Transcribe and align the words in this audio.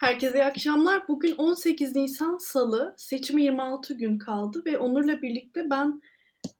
Herkese 0.00 0.38
iyi 0.38 0.44
akşamlar. 0.44 1.08
Bugün 1.08 1.36
18 1.36 1.96
Nisan 1.96 2.38
Salı. 2.38 2.94
Seçime 2.96 3.42
26 3.42 3.94
gün 3.94 4.18
kaldı 4.18 4.62
ve 4.66 4.78
Onur'la 4.78 5.22
birlikte 5.22 5.70
ben 5.70 6.02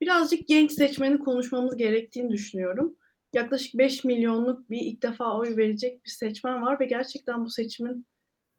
birazcık 0.00 0.48
genç 0.48 0.72
seçmeni 0.72 1.18
konuşmamız 1.18 1.76
gerektiğini 1.76 2.32
düşünüyorum. 2.32 2.96
Yaklaşık 3.32 3.74
5 3.74 4.04
milyonluk 4.04 4.70
bir 4.70 4.80
ilk 4.80 5.02
defa 5.02 5.38
oy 5.38 5.56
verecek 5.56 6.04
bir 6.04 6.10
seçmen 6.10 6.62
var 6.62 6.80
ve 6.80 6.86
gerçekten 6.86 7.44
bu 7.44 7.50
seçimin 7.50 8.06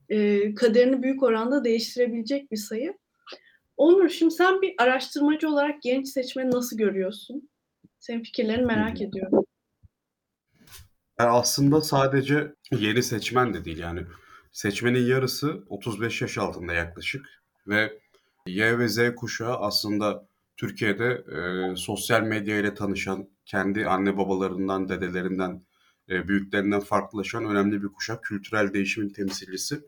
e, 0.09 0.53
kaderini 0.55 1.03
büyük 1.03 1.23
oranda 1.23 1.63
değiştirebilecek 1.63 2.51
bir 2.51 2.57
sayı. 2.57 2.97
Onur, 3.77 4.09
şimdi 4.09 4.33
sen 4.33 4.61
bir 4.61 4.75
araştırmacı 4.77 5.49
olarak 5.49 5.81
genç 5.81 6.07
seçmeni 6.07 6.51
nasıl 6.51 6.77
görüyorsun? 6.77 7.49
Senin 7.99 8.23
fikirlerini 8.23 8.65
merak 8.65 9.01
ediyorum. 9.01 9.45
Yani 11.19 11.29
aslında 11.29 11.81
sadece 11.81 12.53
yeni 12.71 13.03
seçmen 13.03 13.53
de 13.53 13.65
değil 13.65 13.77
yani 13.77 14.05
seçmenin 14.51 15.05
yarısı 15.05 15.63
35 15.67 16.21
yaş 16.21 16.37
altında 16.37 16.73
yaklaşık 16.73 17.25
ve 17.67 17.99
Y 18.47 18.79
ve 18.79 18.87
Z 18.87 19.15
kuşağı 19.15 19.57
aslında 19.57 20.27
Türkiye'de 20.57 21.23
e, 21.35 21.75
sosyal 21.75 22.21
medya 22.21 22.59
ile 22.59 22.73
tanışan, 22.73 23.27
kendi 23.45 23.85
anne 23.87 24.17
babalarından, 24.17 24.89
dedelerinden, 24.89 25.61
e, 26.09 26.27
büyüklerinden 26.27 26.79
farklılaşan 26.79 27.45
önemli 27.45 27.83
bir 27.83 27.87
kuşak, 27.87 28.23
kültürel 28.23 28.73
değişimin 28.73 29.09
temsilcisi. 29.09 29.81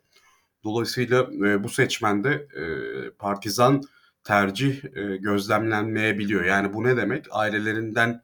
Dolayısıyla 0.63 1.21
e, 1.21 1.63
bu 1.63 1.69
seçmende 1.69 2.47
e, 2.55 2.63
partizan 3.09 3.83
tercih 4.23 4.83
e, 4.85 5.17
gözlemlenmeyebiliyor. 5.17 6.43
Yani 6.43 6.73
bu 6.73 6.83
ne 6.83 6.97
demek? 6.97 7.25
Ailelerinden 7.31 8.21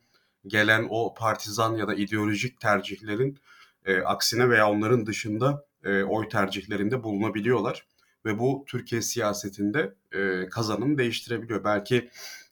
gelen 0.48 0.88
o 0.90 1.14
partizan 1.14 1.76
ya 1.76 1.88
da 1.88 1.96
ideolojik 1.96 2.60
tercihlerin 2.60 3.40
e, 3.86 4.02
aksine 4.02 4.50
veya 4.50 4.70
onların 4.70 5.06
dışında 5.06 5.66
e, 5.84 6.04
oy 6.04 6.30
tercihlerinde 6.30 7.04
bulunabiliyorlar. 7.04 7.88
Ve 8.26 8.40
bu 8.40 8.66
Türkiye 8.68 9.02
siyasetinde 9.02 9.96
e, 10.12 10.50
kazanım 10.50 10.98
değiştirebiliyor. 10.98 11.64
Belki 11.64 12.10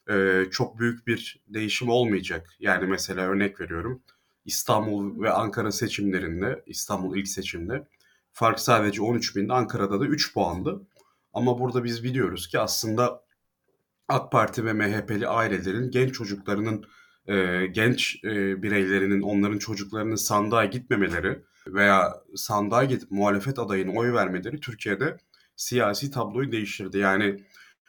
e, 0.10 0.44
çok 0.52 0.80
büyük 0.80 1.08
bir 1.08 1.40
değişim 1.48 1.90
olmayacak. 1.90 2.50
Yani 2.60 2.88
mesela 2.88 3.22
örnek 3.22 3.62
veriyorum 3.62 4.02
İstanbul 4.46 5.22
ve 5.22 5.32
Ankara 5.32 5.72
seçimlerinde, 5.72 6.64
İstanbul 6.66 7.18
ilk 7.18 7.28
seçimde 7.28 7.88
fark 8.32 8.60
sadece 8.60 9.02
13 9.02 9.36
binde, 9.36 9.54
Ankara'da 9.54 10.00
da 10.00 10.06
3 10.06 10.34
puandı. 10.34 10.82
Ama 11.34 11.60
burada 11.60 11.84
biz 11.84 12.04
biliyoruz 12.04 12.48
ki 12.48 12.60
aslında 12.60 13.24
AK 14.08 14.32
Parti 14.32 14.66
ve 14.66 14.74
MHP'li 14.74 15.28
ailelerin 15.28 15.92
genç 15.92 16.14
çocuklarının, 16.14 16.86
e, 17.28 17.66
genç 17.72 18.24
e, 18.24 18.64
bireylerinin, 18.64 19.22
onların 19.22 19.58
çocuklarının 19.58 20.16
sandığa 20.16 20.66
gitmemeleri 20.66 21.40
veya 21.68 22.14
sandığa 22.36 22.84
gidip 22.84 23.12
muhalefet 23.12 23.60
adayına 23.60 23.92
oy 23.92 24.14
vermeleri 24.14 24.60
Türkiye'de 24.60 25.18
siyasi 25.56 26.12
tabloyu 26.12 26.52
değiştirdi. 26.52 26.98
Yani 26.98 27.44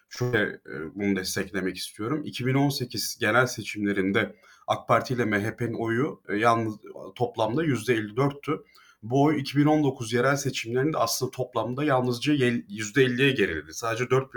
şöyle 0.09 0.43
e, 0.43 0.95
bunu 0.95 1.17
desteklemek 1.17 1.77
istiyorum. 1.77 2.23
2018 2.25 3.19
genel 3.21 3.47
seçimlerinde 3.47 4.37
AK 4.67 4.89
Parti 4.89 5.15
ile 5.15 5.25
MHP'nin 5.25 5.75
oyu 5.75 6.23
e, 6.29 6.37
yalnız 6.37 6.75
toplamda 7.15 7.65
%54'tü. 7.65 8.63
Bu 9.03 9.23
oy 9.23 9.41
2019 9.41 10.13
yerel 10.13 10.37
seçimlerinde 10.37 10.99
aslında 10.99 11.31
toplamda 11.31 11.85
yalnızca 11.85 12.35
%50'ye 12.35 13.33
geriledi. 13.33 13.75
Sadece 13.75 14.11
4, 14.11 14.31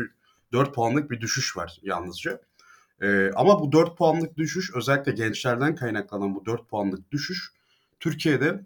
4 0.51 0.75
puanlık 0.75 1.11
bir 1.11 1.21
düşüş 1.21 1.57
var 1.57 1.79
yalnızca. 1.81 2.41
Ee, 3.01 3.31
ama 3.35 3.59
bu 3.59 3.71
4 3.71 3.97
puanlık 3.97 4.37
düşüş 4.37 4.75
özellikle 4.75 5.11
gençlerden 5.11 5.75
kaynaklanan 5.75 6.35
bu 6.35 6.45
4 6.45 6.69
puanlık 6.69 7.11
düşüş 7.11 7.51
Türkiye'de 7.99 8.65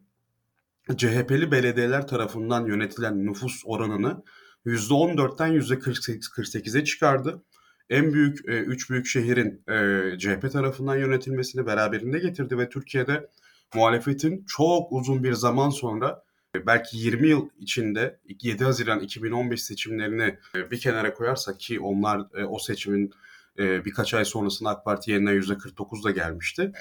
CHP'li 0.98 1.52
belediyeler 1.52 2.08
tarafından 2.08 2.66
yönetilen 2.66 3.26
nüfus 3.26 3.62
oranını 3.66 4.24
%14'ten 4.66 5.54
%48'e 5.54 6.84
çıkardı. 6.84 7.44
En 7.90 8.14
büyük, 8.14 8.50
e, 8.50 8.52
üç 8.52 8.90
büyük 8.90 9.06
şehrin 9.06 9.64
e, 9.68 10.18
CHP 10.20 10.52
tarafından 10.52 10.96
yönetilmesini 10.98 11.66
beraberinde 11.66 12.20
getirdi 12.20 12.58
ve 12.58 12.70
Türkiye'de 12.70 13.30
muhalefetin 13.76 14.46
çok 14.48 14.92
uzun 14.92 15.24
bir 15.24 15.34
zaman 15.34 15.70
sonra 15.70 16.24
e, 16.56 16.66
belki 16.66 16.98
20 16.98 17.28
yıl 17.28 17.50
içinde 17.60 18.20
7 18.42 18.64
Haziran 18.64 19.00
2015 19.00 19.64
seçimlerini 19.64 20.38
e, 20.56 20.72
bir 20.72 20.80
kenara 20.80 21.14
koyarsak 21.14 21.60
ki 21.60 21.80
onlar 21.80 22.22
e, 22.34 22.46
o 22.46 22.60
seçimin 22.60 23.12
e, 23.60 23.86
birkaç 23.86 24.14
ay 24.14 24.26
sonrasında 24.26 24.70
AK 24.70 24.86
Parti 24.86 25.12
yeniden 25.12 25.36
%49'da 25.36 26.12
gelmişti 26.12 26.72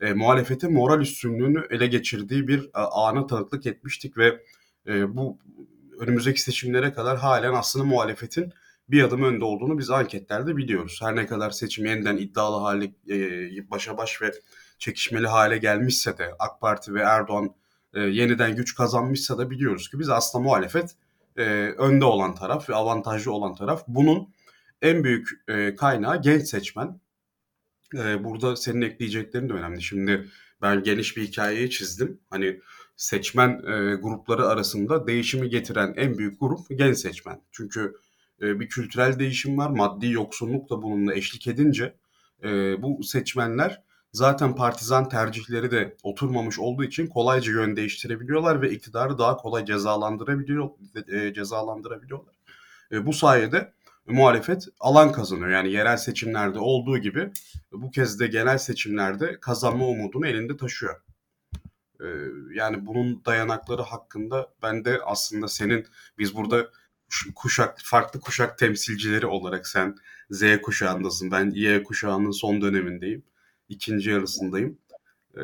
e, 0.00 0.12
muhalefetin 0.12 0.72
moral 0.72 1.00
üstünlüğünü 1.00 1.66
ele 1.70 1.86
geçirdiği 1.86 2.48
bir 2.48 2.64
e, 2.64 2.78
ana 2.78 3.26
tanıklık 3.26 3.66
etmiştik 3.66 4.18
ve 4.18 4.42
e, 4.86 5.16
bu 5.16 5.38
önümüzdeki 5.98 6.42
seçimlere 6.42 6.92
kadar 6.92 7.18
halen 7.18 7.52
aslında 7.54 7.84
muhalefetin 7.84 8.52
bir 8.88 9.02
adım 9.02 9.22
önde 9.22 9.44
olduğunu 9.44 9.78
biz 9.78 9.90
anketlerde 9.90 10.56
biliyoruz. 10.56 10.98
Her 11.02 11.16
ne 11.16 11.26
kadar 11.26 11.50
seçim 11.50 11.86
yeniden 11.86 12.16
iddialı 12.16 12.56
hale, 12.56 12.84
e, 13.10 13.70
başa 13.70 13.98
baş 13.98 14.22
ve 14.22 14.32
çekişmeli 14.78 15.26
hale 15.26 15.58
gelmişse 15.58 16.18
de 16.18 16.34
AK 16.38 16.60
Parti 16.60 16.94
ve 16.94 17.00
Erdoğan 17.00 17.54
e, 17.94 18.00
yeniden 18.00 18.56
güç 18.56 18.74
kazanmışsa 18.74 19.38
da 19.38 19.50
biliyoruz 19.50 19.90
ki 19.90 19.98
biz 19.98 20.08
aslında 20.08 20.44
muhalefet 20.44 20.96
e, 21.36 21.42
önde 21.78 22.04
olan 22.04 22.34
taraf 22.34 22.70
ve 22.70 22.74
avantajlı 22.74 23.32
olan 23.32 23.54
taraf. 23.54 23.84
Bunun 23.88 24.28
en 24.82 25.04
büyük 25.04 25.28
e, 25.48 25.74
kaynağı 25.74 26.22
genç 26.22 26.48
seçmen. 26.48 27.00
Ee, 27.94 28.24
burada 28.24 28.56
senin 28.56 28.82
ekleyeceklerin 28.82 29.48
de 29.48 29.52
önemli. 29.52 29.82
Şimdi 29.82 30.28
ben 30.62 30.82
geniş 30.82 31.16
bir 31.16 31.22
hikayeyi 31.22 31.70
çizdim. 31.70 32.20
Hani 32.30 32.60
seçmen 32.96 33.50
e, 33.50 33.94
grupları 33.94 34.46
arasında 34.46 35.06
değişimi 35.06 35.48
getiren 35.48 35.94
en 35.96 36.18
büyük 36.18 36.40
grup 36.40 36.58
genç 36.70 36.98
seçmen. 36.98 37.40
Çünkü 37.52 37.94
e, 38.42 38.60
bir 38.60 38.68
kültürel 38.68 39.18
değişim 39.18 39.58
var. 39.58 39.70
Maddi 39.70 40.10
yoksunluk 40.10 40.70
da 40.70 40.82
bununla 40.82 41.14
eşlik 41.14 41.46
edince 41.46 41.94
e, 42.44 42.82
bu 42.82 43.02
seçmenler 43.02 43.82
zaten 44.12 44.56
partizan 44.56 45.08
tercihleri 45.08 45.70
de 45.70 45.96
oturmamış 46.02 46.58
olduğu 46.58 46.84
için 46.84 47.06
kolayca 47.06 47.52
yön 47.52 47.76
değiştirebiliyorlar 47.76 48.62
ve 48.62 48.70
iktidarı 48.70 49.18
daha 49.18 49.36
kolay 49.36 49.64
cezalandırabiliyor 49.64 50.68
e, 51.08 51.34
cezalandırabiliyorlar. 51.34 52.34
E, 52.92 53.06
bu 53.06 53.12
sayede 53.12 53.72
muhalefet 54.06 54.68
alan 54.80 55.12
kazanıyor. 55.12 55.48
Yani 55.48 55.72
yerel 55.72 55.96
seçimlerde 55.96 56.58
olduğu 56.58 56.98
gibi 56.98 57.30
bu 57.72 57.90
kez 57.90 58.20
de 58.20 58.26
genel 58.26 58.58
seçimlerde 58.58 59.40
kazanma 59.40 59.86
umudunu 59.86 60.26
elinde 60.26 60.56
taşıyor. 60.56 61.00
Ee, 62.00 62.06
yani 62.54 62.86
bunun 62.86 63.24
dayanakları 63.24 63.82
hakkında 63.82 64.54
ben 64.62 64.84
de 64.84 65.00
aslında 65.04 65.48
senin 65.48 65.86
biz 66.18 66.34
burada 66.34 66.70
kuşak 67.34 67.78
farklı 67.84 68.20
kuşak 68.20 68.58
temsilcileri 68.58 69.26
olarak 69.26 69.66
sen 69.66 69.96
Z 70.30 70.42
kuşağındasın. 70.62 71.30
Ben 71.30 71.50
Y 71.50 71.82
kuşağının 71.82 72.30
son 72.30 72.60
dönemindeyim. 72.60 73.22
ikinci 73.68 74.10
yarısındayım. 74.10 74.78
Ee, 75.36 75.40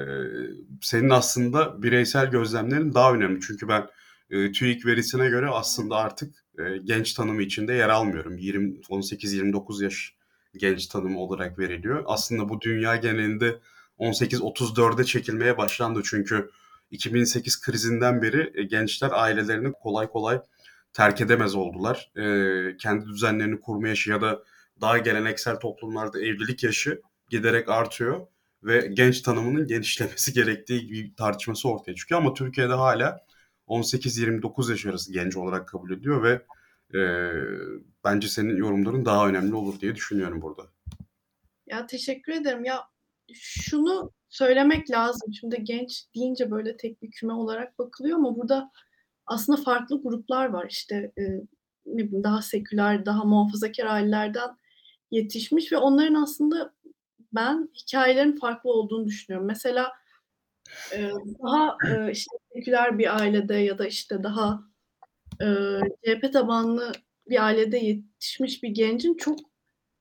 senin 0.82 1.10
aslında 1.10 1.82
bireysel 1.82 2.30
gözlemlerin 2.30 2.94
daha 2.94 3.12
önemli. 3.14 3.40
Çünkü 3.40 3.68
ben 3.68 3.86
e, 4.30 4.52
TÜİK 4.52 4.86
verisine 4.86 5.28
göre 5.28 5.48
aslında 5.48 5.96
artık 5.96 6.41
genç 6.84 7.14
tanımı 7.14 7.42
içinde 7.42 7.72
yer 7.72 7.88
almıyorum. 7.88 8.38
20 8.38 8.78
18-29 8.78 9.84
yaş 9.84 10.14
genç 10.56 10.86
tanımı 10.86 11.20
olarak 11.20 11.58
veriliyor. 11.58 12.02
Aslında 12.06 12.48
bu 12.48 12.60
dünya 12.60 12.96
genelinde 12.96 13.58
18-34'e 13.98 15.04
çekilmeye 15.04 15.58
başlandı 15.58 16.00
çünkü 16.04 16.50
2008 16.90 17.60
krizinden 17.60 18.22
beri 18.22 18.68
gençler 18.68 19.10
ailelerini 19.12 19.72
kolay 19.72 20.08
kolay 20.08 20.40
terk 20.92 21.20
edemez 21.20 21.54
oldular. 21.54 22.12
Kendi 22.78 23.06
düzenlerini 23.06 23.60
kurma 23.60 23.88
yaşı 23.88 24.10
ya 24.10 24.20
da 24.20 24.42
daha 24.80 24.98
geleneksel 24.98 25.56
toplumlarda 25.56 26.20
evlilik 26.20 26.64
yaşı 26.64 27.02
giderek 27.30 27.68
artıyor 27.68 28.20
ve 28.62 28.90
genç 28.92 29.22
tanımının 29.22 29.66
genişlemesi 29.66 30.32
gerektiği 30.32 30.90
bir 30.90 31.14
tartışması 31.14 31.68
ortaya 31.68 31.94
çıkıyor 31.94 32.20
ama 32.20 32.34
Türkiye'de 32.34 32.74
hala 32.74 33.26
18-29 33.72 34.70
yaş 34.70 34.86
arası 34.86 35.12
genç 35.12 35.36
olarak 35.36 35.68
kabul 35.68 35.90
ediyor 35.90 36.22
ve 36.22 36.42
e, 36.98 37.32
bence 38.04 38.28
senin 38.28 38.56
yorumların 38.56 39.04
daha 39.04 39.28
önemli 39.28 39.54
olur 39.54 39.80
diye 39.80 39.94
düşünüyorum 39.94 40.42
burada. 40.42 40.62
Ya 41.66 41.86
teşekkür 41.86 42.32
ederim. 42.32 42.64
Ya 42.64 42.80
şunu 43.34 44.12
söylemek 44.28 44.90
lazım. 44.90 45.32
Şimdi 45.34 45.64
genç 45.64 46.04
deyince 46.14 46.50
böyle 46.50 46.76
tek 46.76 47.02
bir 47.02 47.10
küme 47.10 47.32
olarak 47.32 47.78
bakılıyor 47.78 48.18
ama 48.18 48.36
burada 48.36 48.70
aslında 49.26 49.62
farklı 49.62 50.02
gruplar 50.02 50.46
var. 50.46 50.66
İşte 50.70 51.12
e, 51.18 51.22
ne 51.86 52.04
bileyim 52.04 52.24
daha 52.24 52.42
seküler, 52.42 53.06
daha 53.06 53.24
muhafazakar 53.24 53.86
ailelerden 53.86 54.50
yetişmiş 55.10 55.72
ve 55.72 55.76
onların 55.76 56.14
aslında 56.14 56.74
ben 57.32 57.70
hikayelerin 57.74 58.36
farklı 58.36 58.70
olduğunu 58.70 59.06
düşünüyorum. 59.06 59.46
Mesela 59.46 59.92
e, 60.92 61.10
daha 61.42 61.76
e, 61.88 62.12
işte 62.12 62.36
seküler 62.54 62.98
bir 62.98 63.20
ailede 63.20 63.54
ya 63.54 63.78
da 63.78 63.86
işte 63.86 64.22
daha 64.22 64.62
e, 65.42 65.46
CHP 66.06 66.32
tabanlı 66.32 66.92
bir 67.28 67.44
ailede 67.44 67.78
yetişmiş 67.78 68.62
bir 68.62 68.68
gencin 68.68 69.14
çok 69.14 69.38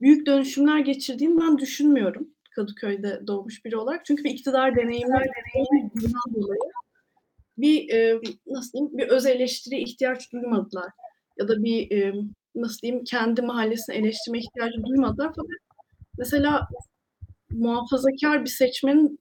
büyük 0.01 0.27
dönüşümler 0.27 0.79
geçirdiğini 0.79 1.41
ben 1.41 1.57
düşünmüyorum. 1.57 2.27
Kadıköy'de 2.55 3.27
doğmuş 3.27 3.65
biri 3.65 3.77
olarak. 3.77 4.05
Çünkü 4.05 4.23
bir 4.23 4.29
iktidar 4.31 4.75
deneyimler 4.75 5.25
deneyimi 5.25 5.91
dolayı 6.35 6.71
bir, 7.57 7.89
eee, 7.89 8.21
nasıl 8.47 8.71
diyeyim, 8.73 8.97
bir 8.97 9.07
öz 9.07 9.25
eleştiriye 9.25 9.81
ihtiyaç 9.81 10.31
duymadılar 10.31 10.91
ya 11.39 11.47
da 11.47 11.63
bir, 11.63 11.91
emm, 11.91 12.29
nasıl 12.55 12.81
diyeyim, 12.81 13.03
kendi 13.03 13.41
mahallesini 13.41 13.95
eleştirme 13.95 14.39
ihtiyacı 14.39 14.83
duymadılar 14.83 15.27
fakat 15.35 15.57
mesela 16.17 16.67
muhafazakâr 17.51 18.43
bir 18.45 18.49
seçmenin, 18.49 19.19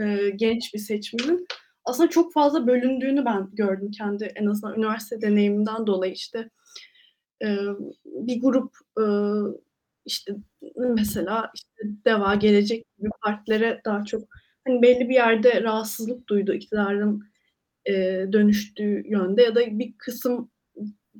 eee, 0.00 0.30
genç 0.30 0.74
bir 0.74 0.78
seçmenin 0.78 1.46
aslında 1.84 2.10
çok 2.10 2.32
fazla 2.32 2.66
bölündüğünü 2.66 3.24
ben 3.24 3.50
gördüm 3.52 3.90
kendi 3.90 4.24
en 4.36 4.46
azından 4.46 4.78
üniversite 4.78 5.22
deneyimimden 5.22 5.86
dolayı. 5.86 6.12
İşte, 6.12 6.50
emm, 7.40 7.76
bir 8.06 8.42
grup, 8.42 8.72
ııı, 8.98 9.60
işte, 10.06 10.36
mesela, 10.78 11.52
işte, 11.56 11.70
DEVA, 12.06 12.36
Gelecek 12.36 12.86
gibi 12.98 13.10
partilere 13.22 13.82
daha 13.86 14.04
çok, 14.06 14.24
hani, 14.68 14.82
belli 14.82 15.08
bir 15.10 15.14
yerde 15.14 15.62
rahatsızlık 15.64 16.28
duydu 16.28 16.54
iktidarın, 16.54 17.24
eee, 17.88 18.32
dönüştüğü 18.34 19.04
yönde 19.10 19.42
ya 19.42 19.56
da 19.56 19.80
bir 19.80 19.94
kısım 19.98 20.50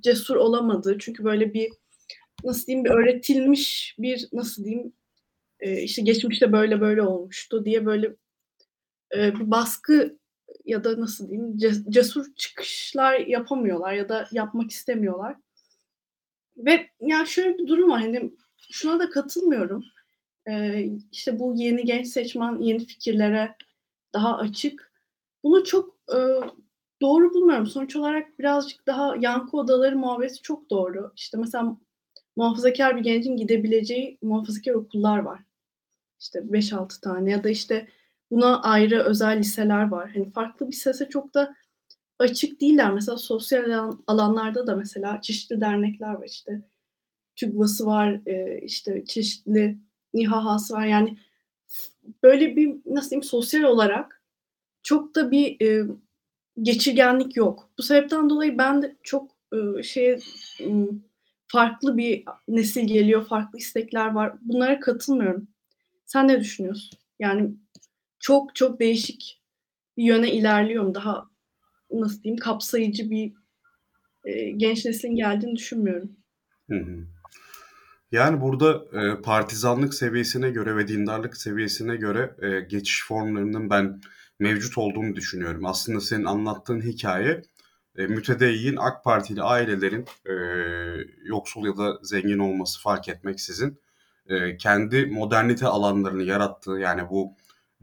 cesur 0.01 0.37
olamadı. 0.37 0.97
Çünkü 1.01 1.25
böyle 1.25 1.55
bir, 1.55 1.71
nasıl 2.45 2.67
diyeyim, 2.67 2.87
bir 2.87 2.91
öğretilmiş 2.91 3.97
bir, 4.01 4.29
nasıl 4.35 4.65
diyeyim, 4.65 4.93
eee, 5.63 5.83
işte, 5.85 6.03
geçmişte 6.03 6.53
böyle 6.53 6.81
böyle 6.83 7.03
olmuştu 7.03 7.65
diye 7.67 7.87
böyle, 7.87 8.17
eee, 9.17 9.35
bir 9.41 9.53
baskı 9.53 10.19
ya 10.67 10.85
da 10.85 11.01
nasıl 11.01 11.29
diyeyim, 11.29 11.59
ces 11.59 11.87
cesur 11.89 12.27
çıkışlar 12.37 13.21
yapamıyorlar 13.21 13.93
ya 13.93 14.09
da 14.09 14.29
yapmak 14.33 14.71
istemiyorlar. 14.71 15.37
Ve 16.57 16.91
ya 17.01 17.27
şöyle 17.27 17.59
bir 17.59 17.67
durum 17.69 17.91
var, 17.91 18.01
hani, 18.01 18.31
şuna 18.71 18.99
da 18.99 19.11
katılmıyorum. 19.11 19.85
Eee, 20.49 20.91
işte, 21.13 21.39
bu 21.39 21.55
yeni 21.57 21.85
genç 21.85 22.07
seçmen 22.09 22.59
yeni 22.61 22.87
fikirlere 22.87 23.57
daha 24.15 24.39
açık. 24.39 24.93
Bunu 25.45 25.65
çok, 25.65 25.97
ııı, 26.13 26.51
doğru 27.03 27.35
bulmuyorum. 27.35 27.67
Sonuç 27.67 27.97
olarak 27.97 28.39
birazcık 28.39 28.87
daha 28.87 29.17
yankı 29.17 29.57
odaları 29.57 29.97
muhabbeti 29.99 30.43
çok 30.43 30.71
doğru. 30.71 31.13
İşte, 31.17 31.39
mesela 31.39 31.77
muhafazakâr 32.37 32.97
bir 32.97 33.03
gencin 33.03 33.37
gidebileceği 33.37 34.19
muhafazakâr 34.23 34.73
okullar 34.75 35.19
var. 35.19 35.41
İşte, 36.21 36.53
5-6 36.53 37.01
tane 37.01 37.31
ya 37.33 37.45
da, 37.45 37.51
işte, 37.51 37.89
buna 38.33 38.63
ayrı 38.63 39.01
özel 39.05 39.41
liseler 39.41 39.89
var. 39.91 40.13
Hani, 40.15 40.33
farklı 40.33 40.69
bir 40.69 40.77
sese 40.77 41.11
çok 41.11 41.35
da 41.35 41.57
açık 42.21 42.63
değiller. 42.63 42.93
Mesela 42.95 43.19
sosyal 43.19 43.65
alan 43.73 44.05
alanlarda 44.09 44.69
da 44.69 44.77
mesela 44.77 45.23
çeşitli 45.23 45.63
dernekler 45.63 46.15
var. 46.15 46.27
İşte, 46.27 46.63
TÜGVA'sı 47.37 47.87
var, 47.87 48.21
eee, 48.27 48.61
işte, 48.65 49.05
çeşitli 49.07 49.79
İHH'sı 50.15 50.75
var. 50.75 50.87
Yani, 50.87 51.19
böyle 52.23 52.57
bir, 52.57 52.75
nasıl 52.87 53.11
diyeyim, 53.11 53.23
sosyal 53.25 53.63
olarak 53.63 54.23
çok 54.83 55.17
da 55.17 55.31
bir, 55.31 55.57
eee, 55.61 55.85
geçirgenlik 56.63 57.37
yok. 57.37 57.71
Bu 57.79 57.83
sebepten 57.85 58.31
dolayı 58.31 58.59
ben 58.59 58.83
de 58.83 58.97
çok, 59.05 59.31
ııı, 59.55 59.85
şeye, 59.85 60.21
farklı 61.49 61.97
bir 61.97 62.25
nesil 62.49 62.87
geliyor, 62.89 63.27
farklı 63.27 63.59
istekler 63.59 64.13
var. 64.13 64.35
Bunlara 64.43 64.81
katılmıyorum. 64.81 65.49
Sen 66.07 66.29
ne 66.29 66.41
düşünüyorsun? 66.41 66.99
Yani, 67.21 67.51
çok 68.23 68.57
çok 68.57 68.81
değişik 68.81 69.43
bir 69.99 70.05
yöne 70.05 70.33
ilerliyor 70.33 70.85
mu? 70.85 70.97
Daha, 70.97 71.31
nasıl 71.93 72.25
diyeyim, 72.25 72.41
kapsayıcı 72.41 73.11
bir, 73.11 73.35
eee, 74.27 74.51
genç 74.53 74.85
neslin 74.87 75.17
geldiğini 75.17 75.57
düşünmüyorum. 75.57 76.13
Hı 76.71 76.77
hı. 76.79 77.07
Yani, 78.13 78.41
burada, 78.41 78.85
eee, 78.95 79.23
partizanlık 79.23 79.95
seviyesine 79.95 80.51
göre 80.51 80.77
ve 80.77 80.89
dindarlık 80.89 81.37
seviyesine 81.37 81.97
göre, 81.97 82.37
eee, 82.43 82.61
geçiş 82.61 83.05
formlarının 83.07 83.71
ben 83.71 84.01
mevcut 84.39 84.79
olduğunu 84.79 85.17
düşünüyorum. 85.17 85.67
Aslında 85.67 86.01
senin 86.01 86.25
anlattığın 86.25 86.81
hikâye, 86.83 87.43
eee, 87.99 88.07
mütedeyyin 88.07 88.77
AK 88.81 89.05
Partili 89.05 89.43
ailelerin, 89.43 90.07
eee, 90.29 91.07
yoksul 91.25 91.67
ya 91.67 91.77
da 91.77 91.99
zengin 92.03 92.39
olması 92.39 92.81
fark 92.83 93.09
etmeksizin, 93.09 93.81
eee, 94.31 94.57
kendi 94.57 95.07
modernite 95.07 95.67
alanlarını 95.67 96.23
yarattığı, 96.23 96.73
yani, 96.81 97.03
bu 97.11 97.37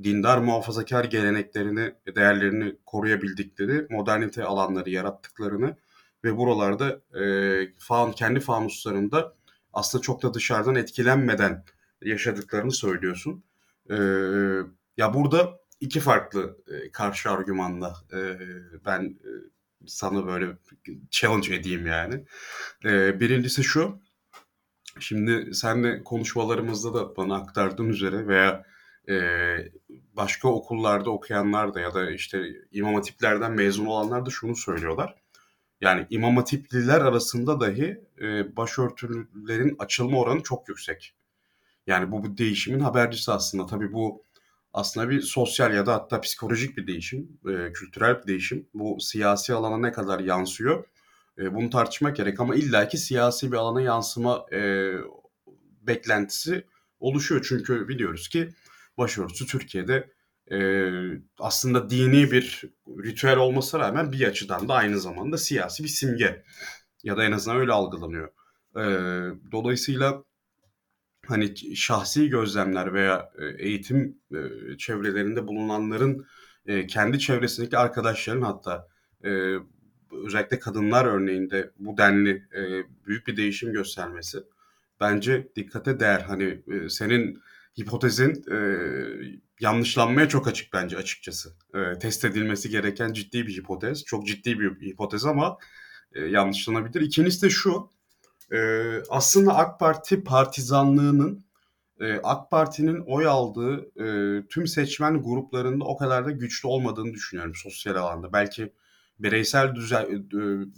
dindar 0.04 0.38
muhafazakâr 0.38 1.04
geleneklerini, 1.06 1.94
değerlerini 2.16 2.76
koruyabildikleri 2.86 3.88
modernite 3.90 4.44
alanları 4.44 4.90
yarattıklarını 4.90 5.78
ve 6.24 6.38
buralarda, 6.38 7.02
eee, 7.16 7.74
fan 7.80 8.12
kendi 8.12 8.40
fanuslarında 8.40 9.36
aslında 9.74 10.02
çok 10.02 10.24
da 10.24 10.34
dışarıdan 10.34 10.76
etkilenmeden 10.76 11.64
yaşadıklarını 12.04 12.72
söylüyorsun. 12.72 13.44
Eee, 13.90 13.98
ya, 14.98 15.14
burada 15.14 15.60
2 15.80 16.00
farklı, 16.00 16.58
eee, 16.72 16.92
karşı 16.92 17.32
argümanla, 17.32 17.94
eee, 18.14 18.38
ben, 18.86 19.02
eee, 19.04 19.32
sana 19.88 20.28
böyle 20.28 20.48
challenge 21.12 21.56
edeyim 21.56 21.86
yani. 21.88 22.26
Eee, 22.86 23.18
1'incisi 23.20 23.64
şu, 23.64 24.00
şimdi 25.00 25.56
senle 25.56 26.04
konuşmalarımızda 26.04 26.94
da 26.94 27.18
bana 27.18 27.36
aktardığın 27.36 27.90
üzere 27.90 28.28
veya, 28.28 28.64
başka 30.16 30.48
okullarda 30.50 31.10
okuyanlar 31.12 31.74
da 31.74 31.80
ya 31.80 31.94
da, 31.94 32.12
işte, 32.12 32.44
imam 32.72 32.96
hatiplerden 32.96 33.52
mezun 33.52 33.86
olanlar 33.86 34.26
da 34.26 34.30
şunu 34.30 34.56
söylüyorlar. 34.56 35.16
Yani, 35.82 36.08
imam 36.10 36.38
hatipliler 36.38 37.02
arasında 37.02 37.60
dahi, 37.62 38.02
eee, 38.22 38.48
başörtülülerin 38.58 39.76
açılma 39.80 40.20
oranı 40.20 40.44
çok 40.44 40.70
yüksek. 40.70 41.16
Yani, 41.88 42.12
bu 42.12 42.24
bir 42.24 42.38
değişimin 42.38 42.80
habercisi 42.80 43.32
aslında. 43.32 43.66
Tabii 43.66 43.94
bu 43.94 44.24
aslında 44.74 45.10
bir 45.10 45.22
sosyal 45.22 45.74
ya 45.76 45.86
da 45.86 45.94
hatta 45.94 46.22
psikolojik 46.22 46.78
bir 46.78 46.88
değişim, 46.88 47.40
eee, 47.48 47.74
kültürel 47.74 48.22
bir 48.22 48.28
değişim. 48.28 48.68
Bu 48.74 48.98
siyasi 49.02 49.54
alana 49.54 49.78
ne 49.78 49.92
kadar 49.92 50.20
yansıyor, 50.20 50.84
eee, 51.40 51.56
bunu 51.56 51.70
tartışmak 51.70 52.16
gerek 52.16 52.40
ama 52.40 52.56
illaki 52.56 52.98
siyasi 52.98 53.52
bir 53.52 53.58
alana 53.58 53.82
yansıma, 53.82 54.46
eee, 54.52 54.96
beklentisi 55.82 56.66
oluşuyor. 57.00 57.46
Çünkü 57.50 57.88
biliyoruz 57.88 58.30
ki 58.30 58.50
başörtüsü 59.00 59.48
Türkiye'de, 59.48 60.12
eee, 60.52 61.22
aslında 61.40 61.92
dini 61.92 62.32
bir 62.32 62.64
ritüel 63.04 63.38
olmasına 63.38 63.82
rağmen 63.82 64.14
bir 64.14 64.28
açıdan 64.28 64.70
da 64.70 64.76
aynı 64.76 65.00
zamanda 65.02 65.38
siyasi 65.38 65.84
bir 65.86 65.90
simge 65.90 66.44
ya 67.04 67.18
da 67.18 67.26
en 67.26 67.32
azından 67.34 67.60
öyle 67.60 67.74
algılanıyor. 67.74 68.30
Eee, 68.78 69.32
dolayısıyla, 69.52 70.24
hani, 71.28 71.76
şahsi 71.76 72.30
gözlemler 72.30 72.94
veya, 72.94 73.32
eee, 73.40 73.56
eğitim, 73.60 74.18
eee, 74.32 74.78
çevrelerinde 74.78 75.48
bulunanların, 75.48 76.26
eee, 76.68 76.88
kendi 76.88 77.20
çevresindeki 77.20 77.78
arkadaşların 77.78 78.42
hatta, 78.42 78.88
eee, 79.24 79.58
özellikle 80.26 80.60
kadınlar 80.60 81.06
örneğinde 81.06 81.72
bu 81.80 81.98
denli, 81.98 82.48
eee, 82.56 82.84
büyük 83.08 83.28
bir 83.28 83.38
değişim 83.38 83.74
göstermesi 83.74 84.38
bence 85.00 85.48
dikkate 85.56 86.00
değer. 86.00 86.20
Hani, 86.22 86.62
eee, 86.68 86.90
senin 86.90 87.42
hipotezin, 87.80 88.44
eee, 88.52 89.40
yanlışlanmaya 89.60 90.30
çok 90.30 90.48
açık 90.48 90.74
bence 90.74 90.98
açıkçası. 90.98 91.50
Eee, 91.76 92.00
test 92.00 92.26
edilmesi 92.26 92.70
gereken 92.70 93.14
ciddi 93.14 93.48
bir 93.48 93.58
hipotez. 93.58 94.06
Çok 94.06 94.28
ciddi 94.28 94.60
bir 94.60 94.82
hipotez 94.92 95.26
ama, 95.26 95.58
eee, 96.16 96.26
yanlışlanabilir. 96.28 97.02
2'ncisi 97.02 97.42
de 97.42 97.50
şu, 97.50 97.92
eee, 98.54 99.04
aslında 99.10 99.56
AK 99.58 99.80
Parti 99.80 100.24
partizanlığının, 100.24 101.46
eee, 102.02 102.22
AK 102.24 102.52
Parti'nin 102.52 103.00
oy 103.08 103.28
aldığı, 103.28 103.92
eee, 103.98 104.48
tüm 104.50 104.68
seçmen 104.68 105.24
gruplarında 105.24 105.86
o 105.86 105.98
kadar 105.98 106.26
da 106.26 106.32
güçlü 106.32 106.68
olmadığını 106.70 107.14
düşünüyorum 107.14 107.54
sosyal 107.56 107.96
alanda. 107.96 108.34
Belki 108.34 108.74
bireysel 109.20 109.76
düze 109.76 110.08
eee, 110.12 110.20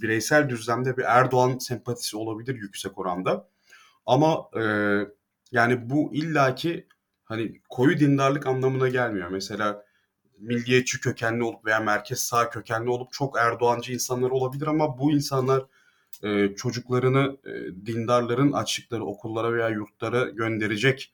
bireysel 0.04 0.50
düzlemde 0.50 0.98
bir 0.98 1.04
Erdoğan 1.04 1.58
sempatisi 1.60 2.18
olabilir 2.18 2.56
yüksek 2.56 2.98
oranda 3.00 3.50
ama, 4.06 4.46
eee, 4.56 5.08
yani, 5.52 5.90
bu 5.90 6.14
illaki, 6.14 6.88
hani, 7.26 7.62
koyu 7.70 8.00
dindarlık 8.00 8.48
anlamına 8.48 8.88
gelmiyor. 8.90 9.30
Mesela 9.30 9.86
milliyetçi 10.40 11.00
kökenli 11.02 11.44
olup 11.44 11.66
veya 11.66 11.80
merkez 11.80 12.20
sağ 12.22 12.50
kökenli 12.50 12.90
olup 12.90 13.14
çok 13.14 13.38
Erdoğancı 13.40 13.94
insanlar 13.94 14.32
olabilir 14.32 14.68
ama 14.68 14.98
bu 15.00 15.12
insanlar, 15.12 15.64
eee, 16.24 16.54
çocuklarını, 16.58 17.38
eee, 17.46 17.86
dindarların 17.86 18.52
açtıkları 18.52 19.06
okullara 19.06 19.54
veya 19.54 19.70
yurtlara 19.70 20.26
gönderecek 20.30 21.14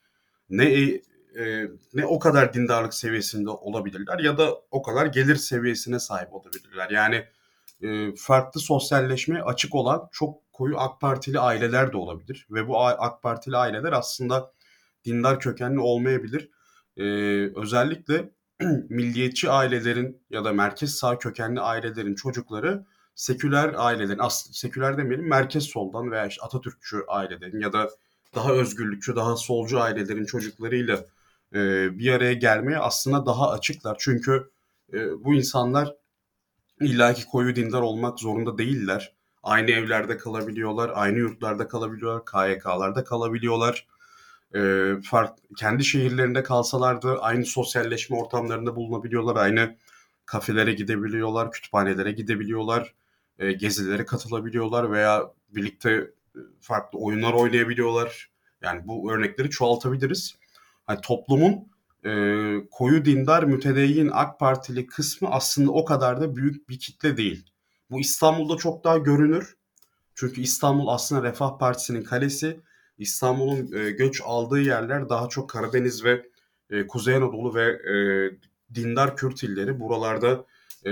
ne, 0.50 0.72
eee, 0.74 1.02
eee, 1.36 1.72
ne 1.94 2.06
o 2.06 2.20
kadar 2.20 2.54
dindarlık 2.54 2.94
seviyesinde 2.94 3.50
olabilirler 3.50 4.20
ya 4.20 4.38
da 4.38 4.56
o 4.72 4.82
kadar 4.84 5.06
gelir 5.06 5.36
seviyesine 5.36 6.00
sahip 6.00 6.34
olabilirler. 6.34 6.90
Yani, 6.92 7.26
eee, 7.82 8.14
farklı 8.18 8.62
sosyalleşmeye 8.62 9.44
açık 9.44 9.76
olan 9.76 10.10
çok 10.12 10.54
koyu 10.54 10.80
AK 10.80 11.02
Partili 11.02 11.40
aileler 11.40 11.92
de 11.94 11.98
olabilir 11.98 12.48
ve 12.52 12.68
bu 12.68 12.80
AK 12.86 13.24
Partili 13.24 13.58
aileler 13.58 13.92
aslında 13.94 14.52
dindar 15.06 15.40
kökenli 15.40 15.80
olmayabilir. 15.80 16.50
Eee, 16.98 17.52
özellikle 17.56 18.30
milliyetçi 18.90 19.50
ailelerin 19.50 20.22
ya 20.30 20.46
da 20.46 20.54
merkez 20.54 20.96
sağ 20.96 21.18
kökenli 21.20 21.60
ailelerin 21.62 22.16
çocukları 22.16 22.86
seküler 23.16 23.74
ailelerin, 23.78 24.20
as 24.20 24.48
seküler 24.54 24.98
demeyelim, 24.98 25.28
merkez 25.30 25.64
soldan 25.64 26.12
veya, 26.12 26.28
işte, 26.28 26.42
Atatürkçü 26.46 26.98
ailelerin 27.08 27.60
ya 27.60 27.74
da 27.74 27.90
daha 28.36 28.52
özgürlükçü, 28.54 29.16
daha 29.16 29.36
solcu 29.38 29.80
ailelerin 29.82 30.26
çocuklarıyla, 30.26 31.06
eee, 31.54 31.90
bir 31.92 32.12
araya 32.12 32.34
gelmeye 32.34 32.78
aslında 32.78 33.26
daha 33.26 33.52
açıklar. 33.52 33.96
Çünkü, 34.00 34.52
eee, 34.94 35.08
bu 35.20 35.34
insanlar 35.34 35.94
illaki 36.82 37.26
koyu 37.26 37.56
dindar 37.56 37.82
olmak 37.82 38.20
zorunda 38.20 38.58
değiller. 38.58 39.14
Aynı 39.44 39.72
evlerde 39.72 40.18
kalabiliyorlar, 40.18 40.92
aynı 40.94 41.18
yurtlarda 41.18 41.68
kalabiliyorlar, 41.68 42.26
KYK'larda 42.26 43.04
kalabiliyorlar. 43.04 43.88
E, 44.56 44.92
fark, 45.04 45.38
kendi 45.58 45.86
şehirlerinde 45.86 46.44
kalsalardı 46.44 47.20
aynı 47.20 47.46
sosyalleşme 47.46 48.18
ortamlarında 48.18 48.76
bulunabiliyorlar, 48.76 49.36
aynı 49.36 49.76
kafelere 50.26 50.74
gidebiliyorlar, 50.74 51.52
kütüphanelere 51.52 52.12
gidebiliyorlar, 52.12 52.94
e, 53.40 53.52
gezilere 53.52 54.06
katılabiliyorlar 54.06 54.92
veya 54.92 55.32
birlikte 55.50 55.92
e, 55.92 56.40
farklı 56.62 57.00
oyunlar 57.00 57.34
oynayabiliyorlar. 57.34 58.30
Yani 58.62 58.88
bu 58.88 59.12
örnekleri 59.12 59.50
çoğaltabiliriz. 59.50 60.36
Yani 60.90 61.02
toplumun 61.02 61.68
e, 62.08 62.12
koyu 62.72 63.06
dindar 63.06 63.44
mütedeyyin 63.44 64.10
AK 64.14 64.40
Partili 64.40 64.88
kısmı 64.88 65.30
aslında 65.32 65.72
o 65.72 65.86
kadar 65.86 66.22
da 66.22 66.36
büyük 66.36 66.70
bir 66.70 66.80
kitle 66.80 67.18
değil. 67.18 67.46
Bu 67.92 68.00
İstanbul'da 68.00 68.58
çok 68.58 68.84
daha 68.84 68.98
görünür. 68.98 69.58
Çünkü 70.16 70.42
İstanbul 70.42 70.88
aslında 70.88 71.24
Refah 71.24 71.58
Partisi'nin 71.60 72.04
kalesi. 72.04 72.62
İstanbul'un 72.98 73.72
e, 73.74 73.92
göç 73.92 74.22
aldığı 74.26 74.60
yerler 74.60 75.10
daha 75.10 75.30
çok 75.30 75.50
Karadeniz 75.50 76.04
ve 76.04 76.26
e, 76.70 76.88
Kuzey 76.88 77.16
Anadolu 77.16 77.56
ve 77.56 77.66
e, 77.66 77.96
dindar 78.76 79.18
Kürt 79.18 79.44
illeri. 79.44 79.80
Buralarda 79.80 80.46
e, 80.86 80.92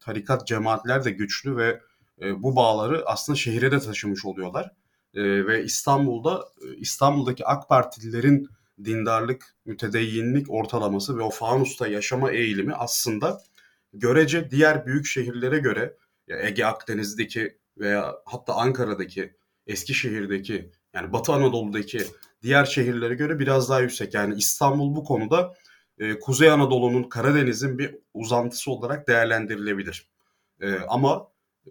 tarikat 0.00 0.46
cemaatler 0.46 1.04
de 1.04 1.10
güçlü 1.10 1.56
ve 1.56 1.80
e, 2.22 2.42
bu 2.42 2.56
bağları 2.56 3.02
aslında 3.06 3.36
şehire 3.36 3.72
de 3.72 3.80
taşımış 3.80 4.24
oluyorlar. 4.24 4.72
E, 5.14 5.46
ve 5.46 5.64
İstanbul'da 5.64 6.44
e, 6.62 6.76
İstanbul'daki 6.76 7.46
AK 7.46 7.68
Partililerin 7.68 8.48
dindarlık, 8.84 9.54
mütedeyyinlik 9.64 10.50
ortalaması 10.50 11.18
ve 11.18 11.22
o 11.22 11.30
fanusta 11.30 11.88
yaşama 11.88 12.32
eğilimi 12.32 12.74
aslında 12.74 13.42
görece 13.92 14.50
diğer 14.50 14.86
büyük 14.86 15.06
şehirlere 15.06 15.58
göre 15.58 15.96
ya 16.26 16.40
Ege 16.40 16.64
Akdeniz'deki 16.64 17.58
veya 17.78 18.14
hatta 18.24 18.54
Ankara'daki, 18.54 19.36
Eskişehir'deki 19.66 20.70
yani 20.94 21.12
Batı 21.12 21.32
Anadolu'daki 21.32 21.98
diğer 22.42 22.64
şehirlere 22.64 23.14
göre 23.14 23.38
biraz 23.38 23.70
daha 23.70 23.80
yüksek. 23.80 24.14
Yani 24.14 24.34
İstanbul 24.34 24.96
bu 24.96 25.04
konuda 25.04 25.54
e, 25.98 26.18
Kuzey 26.18 26.50
Anadolu'nun, 26.50 27.02
Karadeniz'in 27.02 27.78
bir 27.78 27.94
uzantısı 28.14 28.70
olarak 28.70 29.08
değerlendirilebilir. 29.08 30.08
E, 30.60 30.74
ama 30.88 31.28
e, 31.66 31.70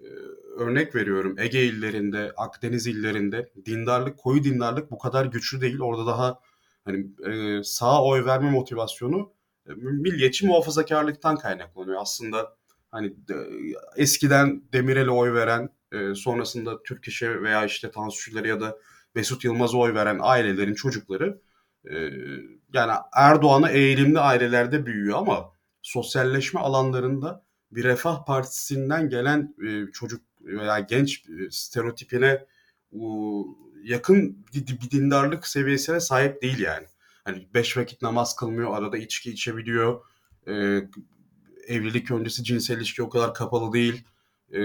örnek 0.58 0.96
veriyorum 0.96 1.40
Ege 1.40 1.64
illerinde, 1.64 2.32
Akdeniz 2.38 2.88
illerinde 2.88 3.52
dindarlık, 3.66 4.18
koyu 4.18 4.44
dindarlık 4.44 4.92
bu 4.92 4.98
kadar 4.98 5.26
güçlü 5.26 5.62
değil. 5.62 5.80
Orada 5.80 6.06
daha 6.06 6.40
hani 6.86 7.08
e, 7.26 7.64
sağa 7.64 8.04
oy 8.04 8.26
verme 8.26 8.52
motivasyonu 8.52 9.34
e, 9.70 9.74
milliyetçi 9.74 10.48
muhafazakarlıktan 10.48 11.38
kaynaklanıyor. 11.38 12.02
Aslında 12.02 12.58
hani 12.92 13.08
e, 13.08 13.36
eskiden 13.96 14.64
Demirel'e 14.74 15.12
oy 15.12 15.34
veren, 15.34 15.70
e, 15.92 16.16
sonrasında 16.16 16.84
Türk 16.84 17.08
İş'e 17.08 17.42
veya 17.42 17.66
işte 17.66 17.92
Tansu 17.92 18.48
ya 18.48 18.62
da 18.62 18.78
Mesut 19.16 19.44
Yılmaz'a 19.44 19.78
oy 19.78 19.94
veren 19.94 20.20
ailelerin 20.22 20.74
çocukları 20.74 21.42
e, 21.90 21.96
yani 22.74 22.92
Erdoğan'a 23.14 23.70
eğilimli 23.70 24.20
ailelerde 24.20 24.86
büyüyor 24.86 25.18
ama 25.18 25.52
sosyalleşme 25.82 26.60
alanlarında 26.60 27.46
bir 27.72 27.84
refah 27.84 28.26
partisinden 28.26 29.10
gelen 29.10 29.56
e, 29.68 29.92
çocuk 29.92 30.22
veya 30.42 30.80
genç 30.80 31.30
e, 31.30 31.52
stereotipine 31.52 32.46
yakın 33.86 34.46
bir 34.54 34.92
dindarlık 34.92 35.48
seviyesine 35.48 36.00
sahip 36.00 36.42
değil 36.42 36.60
yani. 36.60 36.88
Hani 37.24 37.48
beş 37.54 37.78
vakit 37.78 38.02
namaz 38.02 38.36
kılmıyor, 38.36 38.78
arada 38.78 38.98
içki 38.98 39.32
içebiliyor. 39.32 40.02
E, 40.48 40.54
evlilik 41.68 42.12
öncesi 42.12 42.44
cinsel 42.44 42.78
ilişki 42.78 43.04
o 43.04 43.10
kadar 43.10 43.34
kapalı 43.34 43.74
değil. 43.74 44.04
E, 44.54 44.60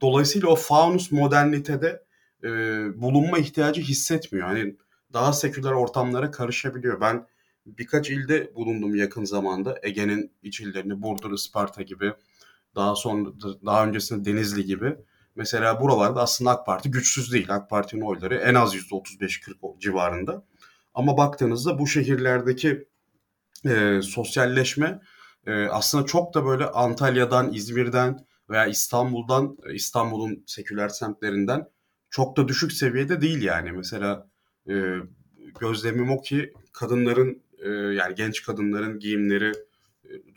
dolayısıyla 0.00 0.48
o 0.48 0.56
faunus 0.56 1.12
modernitede 1.12 2.02
e, 2.44 2.48
bulunma 3.00 3.38
ihtiyacı 3.38 3.80
hissetmiyor. 3.80 4.46
Hani 4.46 4.76
daha 5.12 5.32
seküler 5.32 5.72
ortamlara 5.72 6.30
karışabiliyor. 6.30 7.00
Ben 7.00 7.26
birkaç 7.66 8.10
ilde 8.10 8.54
bulundum 8.54 8.94
yakın 8.94 9.24
zamanda. 9.24 9.78
Ege'nin 9.82 10.32
iç 10.42 10.60
illerini, 10.60 11.02
Burdur, 11.02 11.32
Isparta 11.32 11.82
gibi. 11.82 12.12
Daha 12.74 12.96
sonra 12.96 13.30
daha 13.66 13.86
öncesinde 13.86 14.32
Denizli 14.32 14.64
gibi. 14.64 14.96
Mesela 15.40 15.80
buralarda 15.80 16.20
aslında 16.20 16.50
AK 16.50 16.66
Parti 16.66 16.90
güçsüz 16.90 17.32
değil. 17.32 17.46
AK 17.48 17.70
Parti'nin 17.70 18.00
oyları 18.00 18.34
en 18.34 18.54
az 18.54 18.74
%35-40 18.74 19.80
civarında. 19.80 20.44
Ama 20.94 21.16
baktığınızda 21.16 21.78
bu 21.78 21.86
şehirlerdeki 21.86 22.88
e, 23.66 24.00
sosyalleşme 24.02 25.00
e, 25.46 25.66
aslında 25.66 26.06
çok 26.06 26.34
da 26.34 26.44
böyle 26.44 26.66
Antalya'dan, 26.66 27.52
İzmir'den 27.52 28.26
veya 28.50 28.66
İstanbul'dan, 28.66 29.56
e, 29.66 29.74
İstanbul'un 29.74 30.44
seküler 30.46 30.88
semtlerinden 30.88 31.68
çok 32.10 32.36
da 32.36 32.48
düşük 32.48 32.72
seviyede 32.72 33.20
değil 33.20 33.42
yani. 33.42 33.72
Mesela 33.72 34.28
e, 34.68 34.94
gözlemim 35.60 36.10
o 36.10 36.22
ki 36.22 36.52
kadınların 36.72 37.42
e, 37.58 37.68
yani 37.70 38.14
genç 38.14 38.42
kadınların 38.42 38.98
giyimleri 38.98 39.52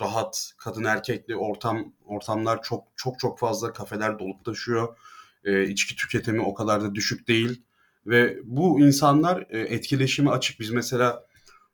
rahat, 0.01 0.53
kadın 0.57 0.83
erkekli 0.83 1.35
ortam 1.35 1.93
ortamlar 2.05 2.61
çok 2.61 2.83
çok 2.95 3.19
çok 3.19 3.39
fazla 3.39 3.73
kafeler 3.73 4.19
dolup 4.19 4.45
taşıyor. 4.45 4.97
E, 5.43 5.67
içki 5.67 5.95
tüketimi 5.95 6.41
o 6.41 6.53
kadar 6.53 6.81
da 6.81 6.95
düşük 6.95 7.27
değil 7.27 7.61
ve 8.05 8.39
bu 8.43 8.79
insanlar 8.79 9.45
e, 9.49 9.59
etkileşime 9.59 10.31
açık. 10.31 10.59
Biz 10.59 10.69
mesela 10.69 11.25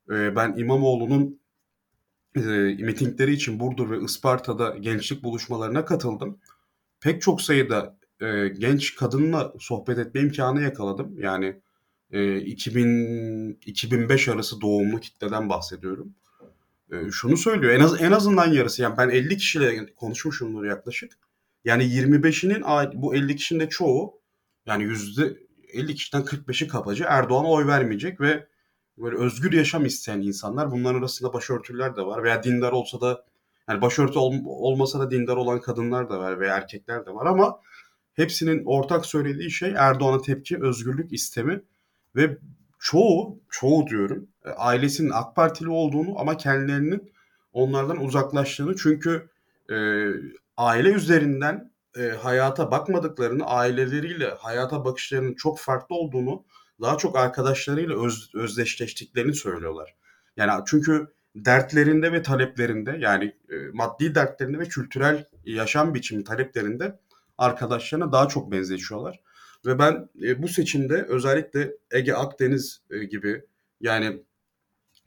e, 0.10 0.36
ben 0.36 0.56
İmamoğlu'nun 0.58 1.40
e, 2.36 2.40
mitingleri 2.84 3.34
için 3.34 3.60
Burdur 3.60 3.90
ve 3.90 4.04
Isparta'da 4.06 4.78
gençlik 4.78 5.24
buluşmalarına 5.24 5.86
katıldım. 5.86 6.40
Pek 7.02 7.22
çok 7.22 7.42
sayıda 7.42 7.98
e, 8.22 8.48
genç 8.48 8.96
kadınla 8.96 9.54
sohbet 9.60 9.98
etme 9.98 10.22
imkanı 10.22 10.62
yakaladım. 10.62 11.20
Yani 11.20 11.62
e, 12.12 12.38
2000 12.42 13.60
2005 13.66 14.28
arası 14.28 14.62
doğumlu 14.62 15.00
kitleden 15.00 15.50
bahsediyorum. 15.50 16.16
E, 16.92 17.12
şunu 17.12 17.38
söylüyor. 17.38 17.74
En 17.74 17.80
az 17.80 18.02
en 18.02 18.12
azından 18.12 18.52
yarısı. 18.54 18.82
Yani 18.82 18.98
ben 18.98 19.10
50 19.10 19.38
kişiyle 19.38 19.94
konuşmuşumdur 19.96 20.66
yaklaşık. 20.66 21.18
Yani 21.66 21.84
25'inin 21.84 22.64
bu 23.02 23.16
50 23.16 23.36
kişinin 23.36 23.60
de 23.60 23.70
çoğu 23.70 24.22
yani 24.66 24.84
yüzde 24.84 25.38
50 25.74 25.96
kişiden 25.96 26.22
45'i 26.22 26.68
kapaca 26.68 27.06
Erdoğan'a 27.10 27.48
oy 27.48 27.68
vermeyecek 27.68 28.22
ve 28.22 28.48
böyle 28.98 29.18
özgür 29.18 29.54
yaşam 29.54 29.86
isteyen 29.86 30.22
insanlar. 30.22 30.72
Bunların 30.72 31.00
arasında 31.00 31.34
başörtüler 31.34 31.96
de 31.96 32.02
var 32.02 32.24
veya 32.24 32.44
dindar 32.44 32.72
olsa 32.72 33.02
da 33.02 33.26
yani 33.70 33.82
başörtü 33.82 34.20
ol, 34.20 34.34
olmasa 34.46 35.00
da 35.00 35.12
dindar 35.12 35.38
olan 35.38 35.62
kadınlar 35.62 36.10
da 36.10 36.20
var 36.20 36.40
veya 36.40 36.56
erkekler 36.58 37.06
de 37.06 37.12
var 37.14 37.26
ama 37.26 37.60
hepsinin 38.14 38.66
ortak 38.66 39.06
söylediği 39.06 39.52
şey 39.52 39.74
Erdoğan'a 39.78 40.22
tepki, 40.22 40.64
özgürlük 40.64 41.14
istemi 41.14 41.62
ve 42.16 42.38
çoğu, 42.80 43.40
çoğu 43.50 43.88
diyorum 43.88 44.28
e, 44.46 44.50
ailesinin 44.50 45.12
AK 45.14 45.36
Partili 45.36 45.70
olduğunu 45.70 46.20
ama 46.20 46.38
kendilerinin 46.38 47.12
onlardan 47.54 48.04
uzaklaştığını 48.04 48.76
çünkü 48.76 49.30
e, 49.72 49.76
aile 50.58 50.90
üzerinden 50.90 51.72
e, 51.98 52.02
hayata 52.02 52.72
bakmadıklarını, 52.72 53.46
aileleriyle 53.46 54.30
hayata 54.40 54.86
bakışlarının 54.86 55.34
çok 55.34 55.60
farklı 55.60 55.96
olduğunu, 55.96 56.44
daha 56.82 56.98
çok 56.98 57.18
arkadaşlarıyla 57.18 58.06
öz, 58.06 58.30
özdeşleştiklerini 58.36 59.34
söylüyorlar. 59.34 59.96
Yani 60.38 60.64
çünkü 60.68 61.08
dertlerinde 61.36 62.12
ve 62.12 62.22
taleplerinde 62.22 62.98
yani 63.00 63.26
e, 63.26 63.56
maddi 63.74 64.16
dertlerinde 64.16 64.60
ve 64.60 64.66
kültürel 64.66 65.26
yaşam 65.46 65.94
biçimi 65.94 66.24
taleplerinde 66.24 67.00
arkadaşlarına 67.38 68.12
daha 68.12 68.28
çok 68.28 68.52
benzeşiyorlar. 68.52 69.20
Ve 69.66 69.80
ben 69.80 70.10
e, 70.24 70.44
bu 70.44 70.48
seçimde 70.48 71.04
özellikle 71.04 71.72
Ege 71.92 72.14
Akdeniz 72.14 72.82
e, 72.90 73.04
gibi 73.04 73.42
yani 73.82 74.24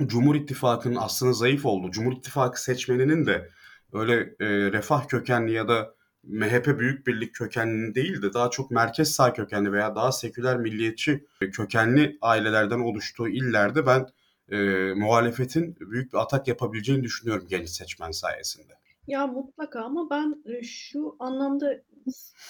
Cumhur 0.07 0.35
İttifakı'nın 0.35 0.97
aslında 0.97 1.33
zayıf 1.33 1.67
olduğu, 1.67 1.91
Cumhur 1.91 2.13
İttifakı 2.13 2.63
seçmeninin 2.63 3.27
de 3.27 3.49
öyle 3.93 4.15
e, 4.41 4.47
refah 4.73 5.09
kökenli 5.09 5.53
ya 5.53 5.69
da 5.69 5.95
MHP 6.23 6.79
Büyük 6.79 7.07
Birlik 7.07 7.35
kökenli 7.35 7.95
değil 7.95 8.23
de 8.23 8.33
daha 8.33 8.51
çok 8.51 8.71
merkez 8.71 9.11
sağ 9.11 9.33
kökenli 9.33 9.73
veya 9.73 9.97
daha 9.97 10.13
seküler 10.13 10.57
milliyetçi 10.57 11.27
kökenli 11.53 12.19
ailelerden 12.21 12.81
oluştuğu 12.81 13.29
illerde 13.29 13.87
ben 13.87 14.07
e, 14.49 14.59
muhalefetin 14.95 15.77
büyük 15.81 16.13
bir 16.13 16.19
atak 16.19 16.49
yapabileceğini 16.49 17.03
düşünüyorum 17.03 17.47
genç 17.49 17.69
seçmen 17.69 18.11
sayesinde. 18.11 18.73
Ya 19.07 19.27
mutlaka 19.27 19.81
ama 19.81 20.11
ben 20.11 20.43
şu 20.63 21.17
anlamda 21.19 21.75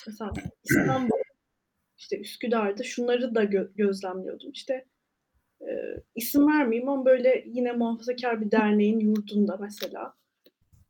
mesela 0.07 0.33
İstanbul, 0.65 1.17
işte 2.03 2.19
Üsküdar'da 2.19 2.83
şunları 2.83 3.35
da 3.35 3.45
gö- 3.45 3.75
gözlemliyordum. 3.77 4.51
İşte 4.51 4.85
e, 5.61 5.67
isim 6.15 6.49
vermeyeyim 6.49 6.89
ama 6.89 7.05
böyle 7.05 7.45
yine 7.47 7.73
muhafazakar 7.73 8.41
bir 8.41 8.51
derneğin 8.51 9.01
yurdunda 9.01 9.57
mesela 9.57 10.15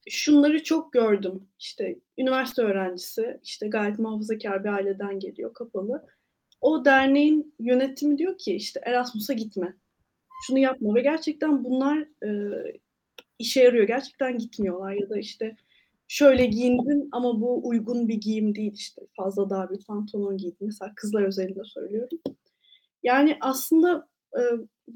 şunları 0.09 0.62
çok 0.62 0.92
gördüm. 0.92 1.49
İşte 1.59 1.99
üniversite 2.19 2.62
öğrencisi, 2.62 3.40
işte 3.42 3.69
gayet 3.69 3.99
muhafazakar 3.99 4.64
bir 4.64 4.69
aileden 4.69 5.19
geliyor, 5.19 5.54
kapalı. 5.54 6.07
O 6.61 6.85
derneğin 6.85 7.54
yönetimi 7.59 8.19
diyor 8.19 8.38
ki 8.38 8.54
işte 8.54 8.81
Erasmus'a 8.85 9.33
gitme. 9.33 9.75
Şunu 10.47 10.59
yapma 10.59 10.95
ve 10.95 11.00
gerçekten 11.00 11.64
bunlar 11.64 11.99
e, 12.25 12.31
işe 13.38 13.62
yarıyor. 13.62 13.87
Gerçekten 13.87 14.38
gitmiyorlar 14.38 14.92
ya 14.92 15.11
da 15.11 15.19
işte 15.19 15.57
şöyle 16.12 16.47
giyindin 16.47 17.09
ama 17.12 17.40
bu 17.40 17.69
uygun 17.69 18.09
bir 18.09 18.14
giyim 18.21 18.54
değil, 18.54 18.73
işte, 18.75 19.02
fazla 19.16 19.50
dar 19.50 19.71
bir 19.71 19.85
pantolon 19.87 20.37
giydin. 20.38 20.57
Mesela 20.66 20.92
kızlar 20.97 21.23
özelinde 21.23 21.61
söylüyorum. 21.64 22.19
Yani, 23.02 23.37
aslında, 23.40 24.09
eee, 24.38 24.45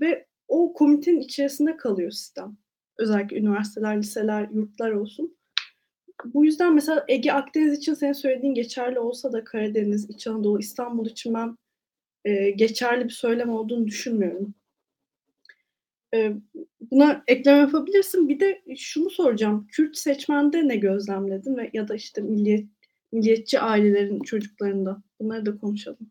ve 0.00 0.26
o 0.48 0.72
komitenin 0.72 1.20
içerisinde 1.20 1.76
kalıyor 1.76 2.10
sistem. 2.10 2.56
Özellikle 2.98 3.38
üniversiteler, 3.38 3.98
liseler, 3.98 4.48
yurtlar 4.54 4.90
olsun. 4.92 5.36
Bu 6.24 6.44
yüzden 6.44 6.74
mesela 6.74 7.04
Ege, 7.08 7.32
Akdeniz 7.32 7.78
için 7.78 7.94
senin 7.94 8.12
söylediğin 8.12 8.54
geçerli 8.54 8.98
olsa 9.00 9.32
da 9.32 9.44
Karadeniz, 9.44 10.10
İç 10.10 10.26
Anadolu, 10.26 10.58
İstanbul 10.60 11.06
için 11.06 11.34
ben, 11.34 11.56
eee, 12.26 12.50
geçerli 12.50 13.04
bir 13.04 13.10
söylem 13.10 13.50
olduğunu 13.50 13.86
düşünmüyorum. 13.86 14.54
Eee, 16.16 16.36
buna 16.90 17.24
ekleme 17.28 17.58
yapabilirsin. 17.58 18.28
Bir 18.28 18.40
de 18.40 18.62
şunu 18.76 19.10
soracağım, 19.10 19.66
Kürt 19.72 19.96
seçmende 19.96 20.68
ne 20.68 20.76
gözlemledin 20.76 21.56
ve 21.56 21.70
ya 21.72 21.88
da, 21.88 21.94
işte, 21.94 22.20
milliyet 22.22 22.66
milliyetçi 23.12 23.60
ailelerin 23.60 24.20
çocuklarında? 24.20 25.02
Bunları 25.20 25.46
da 25.46 25.58
konuşalım. 25.58 26.10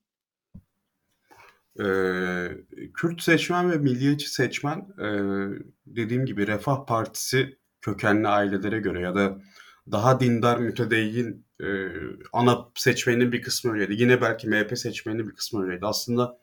Eee, 1.80 2.58
Kürt 2.94 3.22
seçmen 3.22 3.72
ve 3.72 3.78
milliyetçi 3.78 4.30
seçmen, 4.30 4.88
eee, 5.00 5.60
dediğim 5.86 6.26
gibi 6.26 6.48
Refah 6.48 6.86
Partisi 6.86 7.58
kökenli 7.82 8.28
ailelere 8.28 8.80
göre 8.80 9.02
ya 9.02 9.16
da 9.16 9.42
daha 9.92 10.20
dindar, 10.20 10.58
mütedeyyin, 10.60 11.46
eee, 11.62 11.90
ana 12.34 12.66
seçmenin 12.76 13.32
bir 13.32 13.42
kısmı 13.42 13.72
öyleydi. 13.74 13.94
Yine 14.02 14.22
belki 14.22 14.48
MHP 14.50 14.76
seçmeninin 14.76 15.30
bir 15.30 15.34
kısmı 15.36 15.64
öyleydi. 15.64 15.86
Aslında, 15.86 16.38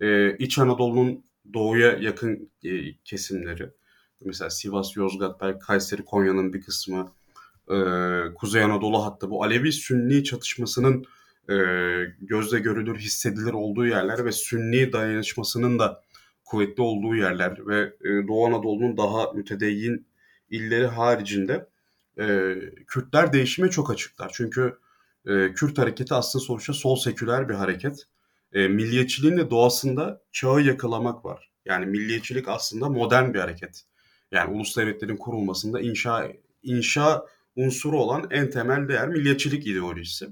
eee, 0.00 0.36
İç 0.38 0.58
Anadolu'nun 0.58 1.24
doğuya 1.54 1.92
yakın, 2.00 2.50
eee, 2.62 2.94
kesimleri, 3.04 3.70
mesela 4.24 4.50
Sivas, 4.50 4.96
Yozgat, 4.96 5.40
belki 5.40 5.58
Kayseri, 5.58 6.04
Konya'nın 6.04 6.52
bir 6.52 6.60
kısmı, 6.62 7.12
eee, 7.70 8.22
Kuzey 8.34 8.62
Anadolu 8.62 9.04
hattı 9.04 9.30
bu 9.30 9.44
Alevi-Sünni 9.44 10.24
çatışmasının 10.24 11.04
eee, 11.50 12.16
gözle 12.20 12.58
görülür, 12.60 12.98
hissedilir 12.98 13.52
olduğu 13.52 13.86
yerler 13.86 14.24
ve 14.24 14.32
Sünni 14.32 14.92
dayanışmasının 14.92 15.78
da 15.78 16.02
kuvvetli 16.44 16.82
olduğu 16.82 17.16
yerler 17.16 17.66
ve 17.68 17.92
Doğu 18.28 18.46
Anadolu'nun 18.46 18.96
daha 18.96 19.32
mütedeyyin 19.32 20.06
illeri 20.50 20.86
haricinde 20.86 21.66
eee, 22.18 22.74
Kürtler 22.86 23.32
değişime 23.32 23.70
çok 23.70 23.90
açıklar. 23.90 24.30
Çünkü 24.34 24.78
eee, 25.28 25.52
Kürt 25.56 25.78
hareketi 25.78 26.14
aslında 26.14 26.44
sonuçta 26.44 26.72
sol 26.72 26.96
seküler 26.96 27.48
bir 27.48 27.54
hareket. 27.54 28.06
Eee, 28.54 28.68
milliyetçiliğin 28.68 29.36
de 29.36 29.50
doğasında 29.50 30.22
çağı 30.32 30.60
yakalamak 30.62 31.24
var. 31.24 31.50
Yani 31.64 31.86
milliyetçilik 31.86 32.48
aslında 32.48 32.88
modern 32.88 33.34
bir 33.34 33.38
hareket. 33.38 33.84
Yani 34.32 34.54
ulus 34.56 34.76
devletlerin 34.76 35.16
kurulmasında 35.16 35.80
inşa 35.80 36.32
inşa 36.62 37.26
unsuru 37.56 37.98
olan 38.00 38.26
en 38.30 38.50
temel 38.50 38.88
değer 38.88 39.08
milliyetçilik 39.08 39.66
ideolojisi. 39.66 40.28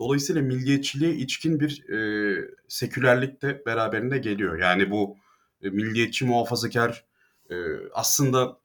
Dolayısıyla 0.00 0.42
milliyetçiliğe 0.42 1.14
içkin 1.14 1.60
bir 1.60 1.88
e, 1.90 2.50
sekülerlik 2.68 3.42
de 3.42 3.62
beraberinde 3.66 4.18
geliyor. 4.18 4.58
Yani 4.58 4.90
bu 4.90 5.16
e, 5.62 5.70
milliyetçi 5.70 6.24
muhafazakar 6.24 7.04
e, 7.50 7.54
aslında 7.92 8.58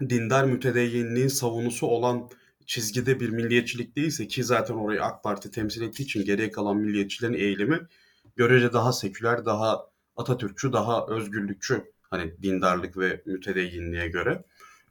dindar 0.00 0.44
mütedeyyinliğin 0.44 1.28
savunusu 1.28 1.86
olan 1.86 2.30
çizgide 2.66 3.20
bir 3.20 3.28
milliyetçilik 3.30 3.96
değilse 3.96 4.28
ki 4.28 4.44
zaten 4.44 4.74
orayı 4.74 5.02
AK 5.02 5.22
Parti 5.22 5.50
temsil 5.50 5.82
ettiği 5.82 6.02
için 6.02 6.24
geriye 6.24 6.50
kalan 6.50 6.76
milliyetçilerin 6.76 7.34
eğilimi 7.34 7.80
görece 8.38 8.72
daha 8.72 8.92
seküler, 8.92 9.44
daha 9.44 9.88
Atatürkçü, 10.16 10.72
daha 10.72 11.06
özgürlükçü 11.06 11.92
hani 12.10 12.42
dindarlık 12.42 12.98
ve 12.98 13.22
mütedeyyinliğe 13.26 14.08
göre. 14.08 14.44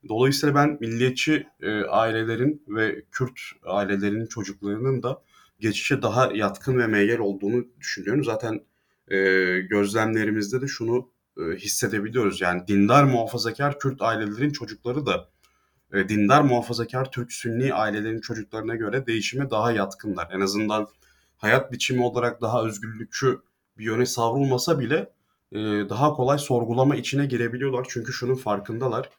Dolayısıyla 0.10 0.56
ben 0.56 0.78
milliyetçi 0.80 1.48
e, 1.62 1.84
ailelerin 1.84 2.64
ve 2.68 3.04
Kürt 3.12 3.40
ailelerinin 3.66 4.26
çocuklarının 4.26 5.04
da 5.04 5.22
geçişe 5.60 6.02
daha 6.02 6.32
yatkın 6.34 6.78
ve 6.78 6.88
meyyal 6.88 7.20
olduğunu 7.20 7.66
düşünüyorum. 7.80 8.24
Zaten 8.24 8.62
e, 9.08 9.18
gözlemlerimizde 9.60 10.62
de 10.62 10.68
şunu 10.68 11.10
e, 11.38 11.42
hissedebiliyoruz. 11.56 12.42
Yani 12.42 12.68
dindar 12.68 13.04
muhafazakar 13.04 13.80
Kürt 13.80 14.02
ailelerin 14.02 14.52
çocukları 14.52 15.06
da 15.06 15.30
e, 15.94 16.10
dindar 16.10 16.42
muhafazakar 16.42 17.12
Türk 17.12 17.34
Sünni 17.34 17.74
ailelerin 17.74 18.22
çocuklarına 18.22 18.76
göre 18.76 19.08
değişime 19.08 19.50
daha 19.50 19.72
yatkınlar. 19.72 20.28
En 20.32 20.42
azından 20.42 20.88
hayat 21.38 21.72
biçimi 21.72 22.04
olarak 22.04 22.42
daha 22.42 22.64
özgürlükçü 22.64 23.42
bir 23.78 23.86
yöne 23.86 24.06
savrulmasa 24.06 24.80
bile 24.80 25.10
e, 25.52 25.60
daha 25.90 26.14
kolay 26.14 26.38
sorgulama 26.38 26.96
içine 26.96 27.26
girebiliyorlar. 27.26 27.86
Çünkü 27.90 28.14
şunun 28.14 28.36
farkındalar. 28.36 29.10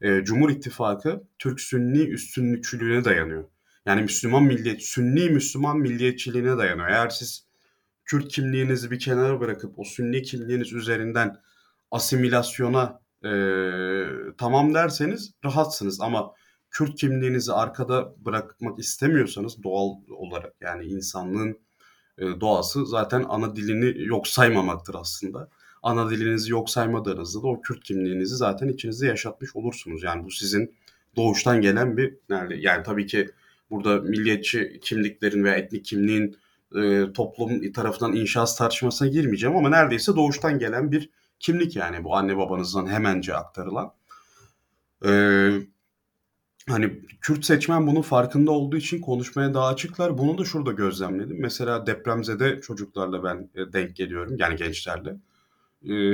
E, 0.00 0.24
Cumhur 0.24 0.50
İttifakı 0.50 1.22
Türk 1.38 1.60
Sünni 1.60 1.98
üstünlükçülüğüne 1.98 3.04
dayanıyor. 3.04 3.44
Yani 3.86 4.02
Müslüman 4.02 4.42
milliyet, 4.42 4.82
Sünni 4.82 5.30
Müslüman 5.30 5.78
milliyetçiliğine 5.78 6.58
dayanıyor. 6.58 6.88
Eğer 6.88 7.08
siz 7.08 7.46
Kürt 8.04 8.28
kimliğinizi 8.28 8.90
bir 8.90 8.98
kenara 8.98 9.40
bırakıp 9.40 9.78
o 9.78 9.84
Sünni 9.84 10.22
kimliğiniz 10.22 10.72
üzerinden 10.72 11.36
asimilasyona 11.90 13.00
e, 13.24 13.30
tamam 14.38 14.74
derseniz 14.74 15.32
rahatsınız 15.44 16.00
ama 16.00 16.32
Kürt 16.70 16.94
kimliğinizi 16.94 17.52
arkada 17.52 18.14
bırakmak 18.24 18.78
istemiyorsanız 18.78 19.62
doğal 19.62 19.90
olarak 20.08 20.54
yani 20.60 20.84
insanlığın 20.84 21.63
doğası 22.18 22.86
zaten 22.86 23.24
ana 23.28 23.56
dilini 23.56 24.04
yok 24.06 24.28
saymamaktır 24.28 24.94
aslında. 24.94 25.48
Ana 25.82 26.10
dilinizi 26.10 26.52
yok 26.52 26.70
saymadığınızda 26.70 27.42
da 27.42 27.46
o 27.46 27.60
Kürt 27.60 27.84
kimliğinizi 27.84 28.36
zaten 28.36 28.68
içinizde 28.68 29.06
yaşatmış 29.06 29.56
olursunuz. 29.56 30.02
Yani 30.02 30.24
bu 30.24 30.30
sizin 30.30 30.74
doğuştan 31.16 31.60
gelen 31.60 31.96
bir 31.96 32.14
yani 32.56 32.82
tabii 32.82 33.06
ki 33.06 33.30
burada 33.70 34.00
milliyetçi 34.00 34.80
kimliklerin 34.82 35.44
veya 35.44 35.54
etnik 35.54 35.84
kimliğin 35.84 36.36
e, 36.76 37.12
toplum 37.12 37.72
tarafından 37.72 38.16
inşası 38.16 38.58
tartışmasına 38.58 39.08
girmeyeceğim 39.08 39.56
ama 39.56 39.68
neredeyse 39.68 40.16
doğuştan 40.16 40.58
gelen 40.58 40.92
bir 40.92 41.10
kimlik 41.40 41.76
yani 41.76 42.04
bu 42.04 42.16
anne 42.16 42.36
babanızdan 42.36 42.86
hemence 42.86 43.34
aktarılan. 43.34 43.92
Ee, 45.06 45.50
hani 46.68 47.00
Kürt 47.20 47.44
seçmen 47.44 47.86
bunun 47.86 48.02
farkında 48.02 48.50
olduğu 48.50 48.76
için 48.76 49.00
konuşmaya 49.00 49.54
daha 49.54 49.66
açıklar. 49.66 50.18
Bunu 50.18 50.38
da 50.38 50.44
şurada 50.44 50.72
gözlemledim. 50.72 51.40
Mesela 51.40 51.86
depremzede 51.86 52.60
çocuklarla 52.60 53.24
ben 53.24 53.50
e, 53.54 53.72
denk 53.72 53.96
geliyorum 53.96 54.36
yani 54.38 54.56
gençlerle. 54.56 55.16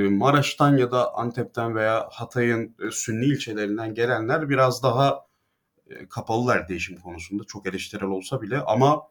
Maraş'tan 0.09 0.77
ya 0.77 0.91
da 0.91 1.13
Antep'ten 1.15 1.75
veya 1.75 2.09
Hatay'ın 2.11 2.75
e, 2.87 2.91
Sünni 2.91 3.25
ilçelerinden 3.25 3.93
gelenler 3.93 4.49
biraz 4.49 4.83
daha 4.83 5.25
e, 5.89 6.07
kapalılar 6.09 6.67
değişim 6.67 6.97
konusunda. 6.97 7.43
Çok 7.43 7.67
eleştirel 7.67 8.07
olsa 8.07 8.41
bile 8.41 8.59
ama 8.59 9.01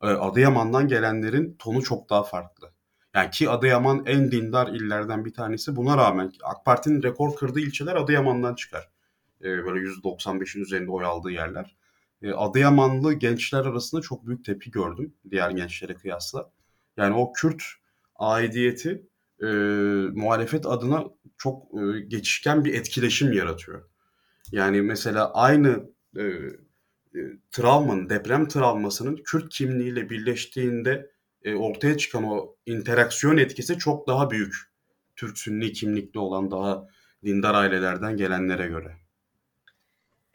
Adıyaman'dan 0.00 0.88
gelenlerin 0.88 1.56
tonu 1.58 1.82
çok 1.82 2.10
daha 2.10 2.22
farklı. 2.22 2.72
Yani 3.14 3.30
ki 3.30 3.50
Adıyaman 3.50 4.02
en 4.06 4.30
dindar 4.30 4.68
illerden 4.68 5.24
bir 5.24 5.34
tanesi. 5.34 5.76
Buna 5.76 5.96
rağmen 5.96 6.32
AK 6.42 6.64
Parti'nin 6.64 7.02
rekor 7.02 7.36
kırdığı 7.36 7.60
ilçeler 7.60 7.96
Adıyaman'dan 7.96 8.54
çıkar. 8.54 8.88
E, 9.40 9.44
böyle 9.44 9.80
%95'in 9.80 10.62
üzerinde 10.62 10.90
oy 10.90 11.04
aldığı 11.04 11.30
yerler. 11.30 11.76
E, 12.22 12.32
Adıyamanlı 12.32 13.12
gençler 13.12 13.64
arasında 13.64 14.00
çok 14.00 14.26
büyük 14.26 14.44
tepki 14.44 14.70
gördüm 14.70 15.14
diğer 15.30 15.50
gençlere 15.50 15.94
kıyasla. 15.94 16.50
Yani 16.96 17.14
o 17.14 17.32
Kürt 17.32 17.62
aidiyeti 18.16 19.06
e, 19.42 19.46
muhalefet 20.14 20.66
adına 20.66 21.04
çok 21.38 21.62
e, 21.74 22.00
geçişken 22.00 22.64
bir 22.64 22.74
etkileşim 22.74 23.32
yaratıyor. 23.32 23.88
Yani 24.52 24.82
mesela 24.82 25.32
aynı 25.32 25.90
e, 26.16 26.22
e, 26.22 27.20
travmanın, 27.50 28.08
deprem 28.08 28.48
travmasının 28.48 29.16
Kürt 29.24 29.48
kimliğiyle 29.48 30.10
birleştiğinde 30.10 31.10
e, 31.42 31.54
ortaya 31.54 31.96
çıkan 31.96 32.24
o 32.24 32.56
interaksiyon 32.66 33.36
etkisi 33.36 33.78
çok 33.78 34.08
daha 34.08 34.30
büyük. 34.30 34.54
Türk 35.16 35.38
Sünni 35.38 35.72
kimlikli 35.72 36.18
olan 36.18 36.50
daha 36.50 36.88
dindar 37.24 37.54
ailelerden 37.54 38.16
gelenlere 38.16 38.66
göre. 38.66 39.05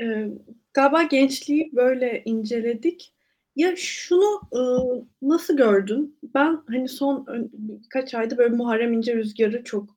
Ee, 0.02 0.28
galiba 0.74 1.04
gençliği 1.04 1.72
böyle 1.76 2.22
inceledik. 2.26 3.14
Ya 3.56 3.76
şunu 3.76 4.42
e, 4.54 4.62
nasıl 5.22 5.58
gördün? 5.58 6.20
Ben 6.36 6.64
hani 6.68 6.88
son 6.88 7.26
birkaç 7.54 8.14
ayda 8.14 8.38
böyle 8.38 8.56
Muharrem 8.56 8.94
İnce 8.94 9.16
rüzgarı 9.16 9.64
çok 9.64 9.90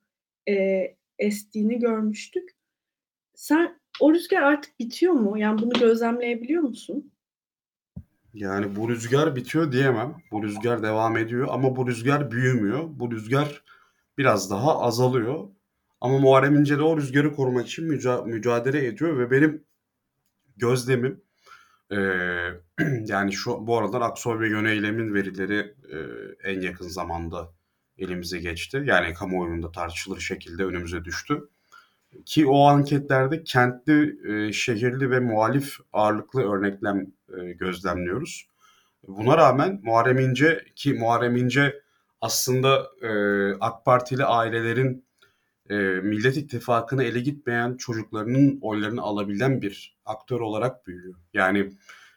e, 0.48 0.84
estiğini 1.18 1.78
görmüştük. 1.78 2.50
Sen 3.34 3.80
o 4.00 4.12
rüzgar 4.12 4.42
artık 4.42 4.78
bitiyor 4.80 5.12
mu? 5.12 5.38
Yani 5.38 5.62
bunu 5.62 5.72
gözlemleyebiliyor 5.72 6.62
musun? 6.62 7.12
Yani 8.34 8.76
bu 8.76 8.88
rüzgar 8.88 9.36
bitiyor 9.36 9.72
diyemem. 9.72 10.14
Bu 10.32 10.42
rüzgar 10.42 10.82
devam 10.82 11.16
ediyor 11.16 11.48
ama 11.50 11.76
bu 11.76 11.86
rüzgar 11.86 12.30
büyümüyor. 12.30 12.84
Bu 12.88 13.10
rüzgar 13.10 13.62
biraz 14.18 14.50
daha 14.50 14.80
azalıyor. 14.80 15.48
Ama 16.00 16.18
Muharrem 16.18 16.56
İnce 16.56 16.78
de 16.78 16.82
o 16.82 16.96
rüzgarı 16.96 17.34
korumak 17.34 17.66
için 17.66 17.88
müca- 17.88 18.26
mücadele 18.26 18.86
ediyor 18.86 19.18
ve 19.18 19.30
benim 19.30 19.64
gözlemim 20.56 21.20
e, 21.92 21.96
yani 23.06 23.32
şu 23.32 23.66
bu 23.66 23.78
aralar 23.78 24.00
Aksoy 24.00 24.40
ve 24.40 24.48
Yöneylem'in 24.48 25.14
verileri 25.14 25.74
e, 25.92 25.98
en 26.50 26.60
yakın 26.60 26.88
zamanda 26.88 27.52
elimize 27.98 28.38
geçti. 28.38 28.82
Yani 28.86 29.14
kamuoyunda 29.14 29.72
tartışılır 29.72 30.20
şekilde 30.20 30.64
önümüze 30.64 31.04
düştü. 31.04 31.48
Ki 32.26 32.46
o 32.46 32.66
anketlerde 32.66 33.44
kentli, 33.44 34.16
e, 34.48 34.52
şehirli 34.52 35.10
ve 35.10 35.20
muhalif 35.20 35.76
ağırlıklı 35.92 36.42
örneklem 36.42 37.06
e, 37.38 37.52
gözlemliyoruz. 37.52 38.48
Buna 39.08 39.36
rağmen 39.36 39.80
Muharrem 39.82 40.18
İnce 40.18 40.64
ki 40.76 40.94
Muharrem 40.94 41.36
İnce 41.36 41.80
aslında 42.20 42.90
e, 43.02 43.10
AK 43.60 43.84
Partili 43.84 44.24
ailelerin 44.24 45.04
e, 45.70 45.74
Millet 46.02 46.36
İttifakı'na 46.36 47.02
ele 47.02 47.20
gitmeyen 47.20 47.76
çocuklarının 47.76 48.58
oylarını 48.62 49.02
alabilen 49.02 49.62
bir 49.62 49.98
aktör 50.04 50.40
olarak 50.40 50.86
büyüyor. 50.86 51.14
Yani 51.34 51.72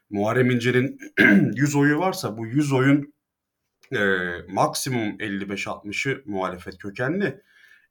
Muharrem 0.10 0.51
İnce'nin 0.51 0.99
100 1.55 1.75
oyu 1.75 1.99
varsa 1.99 2.38
bu 2.38 2.45
100 2.45 2.73
oyun 2.73 3.13
e, 3.91 3.99
maksimum 4.47 5.10
55-60'ı 5.10 6.21
muhalefet 6.25 6.77
kökenli. 6.77 7.41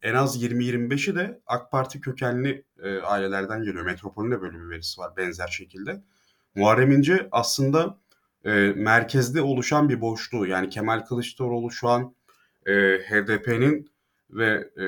En 0.03 0.15
az 0.15 0.43
20-25'i 0.43 1.15
de 1.15 1.41
AK 1.47 1.71
Parti 1.71 2.01
kökenli 2.01 2.65
e, 2.83 2.99
ailelerden 2.99 3.63
geliyor. 3.63 3.85
Metropol'ün 3.85 4.31
de 4.31 4.41
böyle 4.41 4.59
bir 4.59 4.71
verisi 4.71 5.01
var 5.01 5.17
benzer 5.17 5.49
şekilde. 5.49 6.03
Muharrem 6.55 6.93
İnce 6.93 7.29
aslında 7.33 7.99
e, 8.45 8.51
merkezde 8.77 9.43
oluşan 9.43 9.89
bir 9.89 10.01
boşluğu 10.01 10.47
yani 10.47 10.69
Kemal 10.69 11.01
Kılıçdaroğlu 11.01 11.71
şu 11.71 11.89
an 11.89 12.15
e, 12.67 12.73
HDP'nin 12.99 13.91
ve 14.31 14.71
e, 14.79 14.87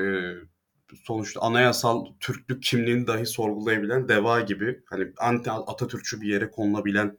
sonuçta 1.03 1.41
anayasal 1.41 2.05
Türklük 2.19 2.63
kimliğini 2.63 3.07
dahi 3.07 3.25
sorgulayabilen 3.25 4.09
DEVA 4.09 4.41
gibi 4.41 4.83
hani 4.85 5.07
anti 5.17 5.51
Atatürkçü 5.51 6.21
bir 6.21 6.27
yere 6.27 6.51
konulabilen 6.51 7.17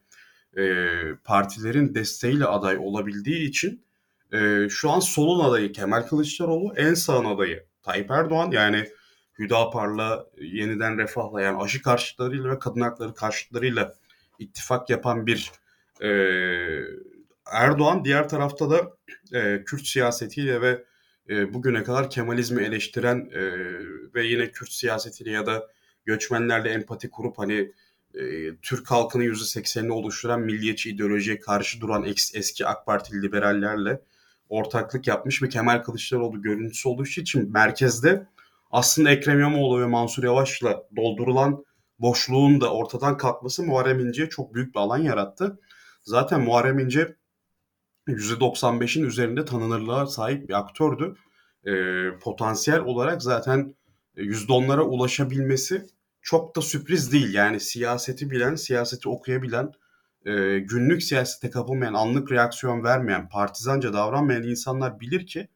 e, 0.57 0.85
partilerin 1.25 1.95
desteğiyle 1.95 2.45
aday 2.45 2.79
olabildiği 2.79 3.49
için 3.49 3.85
e, 4.33 4.69
şu 4.69 4.91
an 4.91 5.01
solun 5.01 5.45
adayı 5.45 5.73
Kemal 5.73 6.03
Kılıçdaroğlu, 6.03 6.75
en 6.77 6.95
sağın 6.95 7.25
adayı 7.25 7.67
Tayyip 7.83 8.11
Erdoğan. 8.11 8.51
Yani 8.51 8.89
Hüdapar'la, 9.39 10.27
yeniden 10.41 10.99
refahla 10.99 11.43
yani 11.43 11.63
aşı 11.63 11.83
karşıtlarıyla 11.83 12.51
ve 12.51 12.59
kadın 12.59 12.81
hakları 12.81 13.15
karşıtlarıyla 13.15 13.95
ittifak 14.39 14.91
yapan 14.91 15.27
bir 15.27 15.51
e, 16.03 16.09
Erdoğan. 17.53 18.05
Diğer 18.05 18.29
tarafta 18.29 18.71
da 18.71 18.91
e, 19.33 19.65
Kürt 19.65 19.87
siyasetiyle 19.87 20.61
ve 20.61 20.85
e, 21.31 21.55
bugüne 21.55 21.83
kadar 21.83 22.11
Kemalizmi 22.11 22.63
eleştiren 22.63 23.31
e, 23.33 23.43
ve 24.15 24.27
yine 24.27 24.51
Kürt 24.51 24.73
siyasetiyle 24.73 25.31
ya 25.31 25.47
da 25.47 25.67
göçmenlerle 26.05 26.69
empati 26.71 27.11
kurup 27.11 27.39
hani 27.39 27.73
e, 28.15 28.57
Türk 28.63 28.91
halkının 28.91 29.25
%80'ini 29.25 29.91
oluşturan 29.91 30.41
milliyetçi 30.41 30.91
ideolojiye 30.91 31.41
karşı 31.41 31.81
duran 31.81 32.05
ex, 32.05 32.35
eski 32.35 32.67
AK 32.67 32.87
Parti 32.87 33.23
liberallerle 33.23 34.01
ortaklık 34.49 35.07
yapmış 35.07 35.43
ve 35.43 35.49
Kemal 35.49 35.83
Kılıçdaroğlu 35.83 36.43
görüntüsü 36.43 36.89
olduğu 36.89 37.05
için 37.05 37.53
merkezde 37.53 38.27
aslında 38.71 39.11
Ekrem 39.11 39.39
İmamoğlu 39.39 39.81
ve 39.81 39.87
Mansur 39.87 40.25
Yavaş'la 40.25 40.83
doldurulan 40.97 41.65
boşluğun 41.99 42.61
da 42.61 42.75
ortadan 42.75 43.17
kalkması 43.17 43.63
Muharrem 43.63 44.01
İnce'ye 44.01 44.29
çok 44.29 44.55
büyük 44.55 44.75
bir 44.75 44.81
alan 44.81 44.99
yarattı. 44.99 45.59
Zaten 46.03 46.41
Muharrem 46.41 46.79
İnce 46.79 47.17
%95'in 48.09 49.05
üzerinde 49.05 49.45
tanınırlığa 49.45 50.07
sahip 50.07 50.49
bir 50.49 50.55
aktördü. 50.55 51.15
E, 51.67 51.73
potansiyel 52.19 52.81
olarak 52.81 53.23
zaten 53.23 53.75
%10'lara 54.17 54.81
ulaşabilmesi 54.81 55.87
çok 56.23 56.57
da 56.57 56.61
sürpriz 56.61 57.13
değil. 57.13 57.35
Yani 57.35 57.61
siyaseti 57.61 58.31
bilen, 58.31 58.55
siyaseti 58.55 59.09
okuyabilen, 59.09 59.73
e, 60.27 60.59
günlük 60.59 61.03
siyasete 61.03 61.51
kapılmayan, 61.51 61.95
anlık 61.95 62.33
reaksiyon 62.33 62.85
vermeyen, 62.85 63.29
partizanca 63.29 63.93
davranmayan 63.93 64.43
insanlar 64.43 65.01
bilir 65.01 65.27
ki 65.27 65.49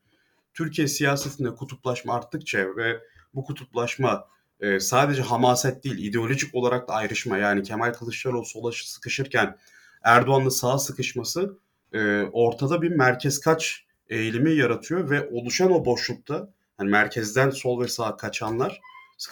Türkiye 0.54 0.88
siyasetinde 0.88 1.54
kutuplaşma 1.54 2.14
arttıkça 2.14 2.76
ve 2.76 3.00
bu 3.34 3.44
kutuplaşma 3.44 4.28
e, 4.60 4.80
sadece 4.80 5.22
hamaset 5.22 5.84
değil, 5.84 5.98
ideolojik 5.98 6.54
olarak 6.54 6.88
da 6.88 6.92
ayrışma 6.92 7.38
yani 7.38 7.62
Kemal 7.62 7.92
Kılıçdaroğlu 7.92 8.44
sola 8.44 8.72
sıkışırken 8.72 9.58
Erdoğan'la 10.02 10.50
sağa 10.50 10.78
sıkışması 10.78 11.58
e, 11.94 12.22
ortada 12.32 12.82
bir 12.82 12.90
merkez 12.90 13.40
kaç 13.40 13.84
eğilimi 14.08 14.54
yaratıyor 14.54 15.10
ve 15.10 15.28
oluşan 15.30 15.72
o 15.72 15.84
boşlukta 15.84 16.52
hani 16.76 16.90
merkezden 16.90 17.50
sol 17.50 17.80
ve 17.82 17.88
sağ 17.88 18.16
kaçanlar, 18.16 18.80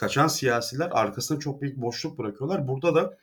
kaçan 0.01 0.29
siyasiler 0.29 0.91
arkasında 0.93 1.39
çok 1.39 1.63
büyük 1.63 1.77
boşluk 1.77 2.19
bırakıyorlar. 2.19 2.69
Burada 2.69 2.95
da 2.95 3.17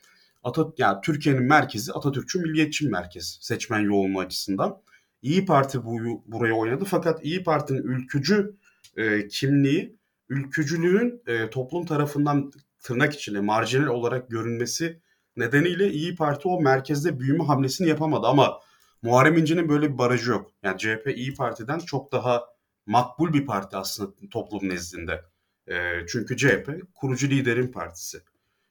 Atat 0.44 0.78
yani 0.78 0.98
Türkiye'nin 1.04 1.42
merkezi 1.42 1.92
Atatürkçü 1.92 2.38
milliyetçi 2.38 2.88
merkez 2.88 3.38
seçmen 3.40 3.80
yoğunluğu 3.80 4.20
açısından. 4.20 4.82
İyi 5.22 5.44
Parti 5.44 5.84
bu, 5.84 6.22
buraya 6.26 6.54
oynadı 6.54 6.84
fakat 6.88 7.24
İyi 7.24 7.42
Parti'nin 7.42 7.82
ülkücü 7.82 8.56
e, 8.96 9.28
kimliği, 9.28 9.96
ülkücülüğün 10.28 11.22
e, 11.26 11.50
toplum 11.50 11.86
tarafından 11.86 12.52
tırnak 12.82 13.14
içinde 13.14 13.40
marjinal 13.40 13.86
olarak 13.86 14.30
görünmesi 14.30 15.00
nedeniyle 15.36 15.90
İyi 15.92 16.14
Parti 16.14 16.48
o 16.48 16.60
merkezde 16.60 17.20
büyüme 17.20 17.44
hamlesini 17.44 17.88
yapamadı 17.88 18.26
ama 18.26 18.60
Muharrem 19.02 19.36
İnce'nin 19.36 19.68
böyle 19.68 19.92
bir 19.92 19.98
barajı 19.98 20.30
yok. 20.30 20.50
Yani 20.62 20.78
CHP 20.78 21.12
İyi 21.16 21.34
Parti'den 21.34 21.78
çok 21.78 22.12
daha 22.12 22.44
makbul 22.86 23.32
bir 23.32 23.46
parti 23.46 23.76
aslında 23.76 24.10
toplum 24.30 24.68
nezdinde. 24.68 25.24
E, 25.68 26.06
çünkü 26.06 26.36
CHP 26.36 26.70
kurucu 26.94 27.30
liderin 27.30 27.68
partisi. 27.72 28.22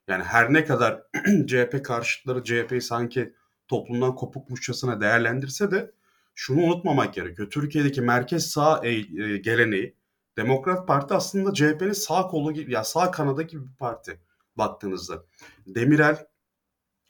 Yani 0.08 0.24
her 0.24 0.54
ne 0.54 0.66
kadar 0.66 1.04
CHP 1.48 1.86
karşıtları 1.86 2.44
CHP'yi 2.44 2.82
sanki 2.82 3.34
toplumdan 3.68 4.16
kopukmuşçasına 4.16 5.02
değerlendirse 5.02 5.72
de 5.72 5.92
şunu 6.36 6.62
unutmamak 6.62 7.14
gerekiyor. 7.14 7.50
Türkiye'deki 7.50 8.02
merkez 8.02 8.48
sağ 8.48 8.82
e, 8.84 8.90
e, 8.90 9.38
geleneği 9.38 9.96
Demokrat 10.38 10.88
Parti 10.88 11.14
aslında 11.14 11.54
CHP'nin 11.54 11.94
sağ 11.94 12.28
kolu 12.28 12.54
gibi 12.54 12.74
ya 12.74 12.84
sağ 12.84 13.12
kanadı 13.12 13.42
gibi 13.42 13.68
bir 13.68 13.76
parti 13.76 14.20
baktığınızda. 14.56 15.24
Demirel, 15.68 16.26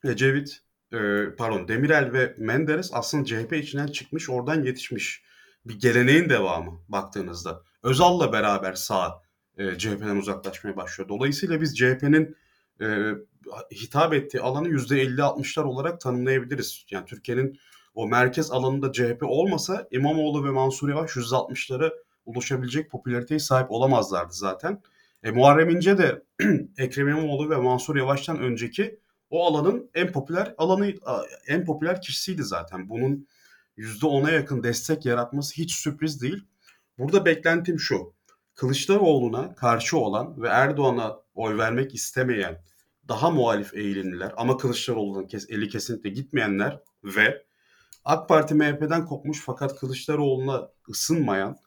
Ecevit, 0.03 0.61
e, 0.93 1.25
pardon 1.37 1.67
Demirel 1.67 2.13
ve 2.13 2.35
Menderes 2.37 2.89
aslında 2.93 3.25
CHP 3.25 3.53
içinden 3.53 3.87
çıkmış, 3.87 4.29
oradan 4.29 4.63
yetişmiş 4.63 5.23
bir 5.65 5.79
geleneğin 5.79 6.29
devamı 6.29 6.79
baktığınızda. 6.89 7.63
Özal'la 7.83 8.33
beraber 8.33 8.73
sağ 8.73 9.21
e, 9.57 9.77
CHP'den 9.77 10.15
uzaklaşmaya 10.15 10.77
başlıyor. 10.77 11.09
Dolayısıyla 11.09 11.61
biz 11.61 11.77
CHP'nin 11.77 12.35
e, 12.81 13.11
hitap 13.71 14.13
ettiği 14.13 14.41
alanı 14.41 14.67
%50-60'lar 14.67 15.63
olarak 15.63 16.01
tanımlayabiliriz. 16.01 16.85
Yani 16.91 17.05
Türkiye'nin 17.05 17.59
o 17.95 18.07
merkez 18.07 18.51
alanında 18.51 18.91
CHP 18.91 19.23
olmasa 19.23 19.87
İmamoğlu 19.91 20.45
ve 20.45 20.49
Mansur 20.49 20.89
Yavaş 20.89 21.11
%60'lara 21.11 21.91
ulaşabilecek 22.25 22.91
popülariteye 22.91 23.39
sahip 23.39 23.71
olamazlardı 23.71 24.33
zaten. 24.33 24.81
E, 25.23 25.31
Muharrem 25.31 25.69
İnce 25.69 25.97
de 25.97 26.23
Ekrem 26.77 27.07
İmamoğlu 27.07 27.49
ve 27.49 27.55
Mansur 27.55 27.95
Yavaş'tan 27.95 28.39
önceki 28.39 28.99
o 29.29 29.45
alanın 29.45 29.89
en 29.93 30.11
popüler 30.11 30.55
alanı 30.57 30.93
en 31.47 31.65
popüler 31.65 32.01
kişisiydi 32.01 32.43
zaten. 32.43 32.89
Bunun 32.89 33.27
%10'a 33.77 34.31
yakın 34.31 34.63
destek 34.63 35.05
yaratması 35.05 35.53
hiç 35.55 35.75
sürpriz 35.75 36.21
değil. 36.21 36.43
Burada 36.97 37.25
beklentim 37.25 37.79
şu. 37.79 38.13
Kılıçdaroğlu'na 38.55 39.55
karşı 39.55 39.97
olan 39.97 40.41
ve 40.41 40.47
Erdoğan'a 40.47 41.19
oy 41.33 41.57
vermek 41.57 41.95
istemeyen 41.95 42.61
daha 43.07 43.31
muhalif 43.31 43.73
eğilimliler 43.73 44.33
ama 44.37 44.57
Kılıçdaroğlu'nun 44.57 45.27
kes, 45.27 45.49
eli 45.49 45.69
kesinlikle 45.69 46.09
gitmeyenler 46.09 46.79
ve 47.03 47.43
AK 48.05 48.29
Parti 48.29 48.55
MHP'den 48.55 49.05
kopmuş 49.05 49.41
fakat 49.45 49.79
Kılıçdaroğlu'na 49.79 50.69
ısınmayan 50.89 51.57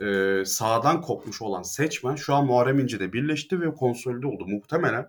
e, 0.00 0.42
sağdan 0.46 1.00
kopmuş 1.00 1.42
olan 1.42 1.62
seçmen 1.62 2.16
şu 2.16 2.34
an 2.34 2.46
Muharrem 2.46 2.78
İnce'de 2.78 3.12
birleşti 3.12 3.60
ve 3.60 3.74
konsolide 3.74 4.26
oldu. 4.26 4.46
Muhtemelen 4.46 5.06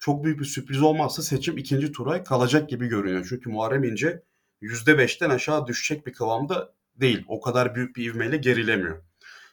çok 0.00 0.24
büyük 0.24 0.40
bir 0.40 0.44
sürpriz 0.44 0.82
olmazsa 0.82 1.22
seçim 1.22 1.58
ikinci 1.58 1.92
tura 1.92 2.22
kalacak 2.22 2.68
gibi 2.68 2.86
görünüyor. 2.86 3.26
Çünkü 3.28 3.50
Muharrem 3.50 3.84
İnce 3.84 4.22
%5'ten 4.62 5.30
aşağı 5.30 5.66
düşecek 5.66 6.06
bir 6.06 6.12
kıvamda 6.12 6.74
değil. 6.96 7.24
O 7.28 7.40
kadar 7.40 7.74
büyük 7.74 7.96
bir 7.96 8.04
ivmeyle 8.04 8.36
gerilemiyor. 8.36 9.02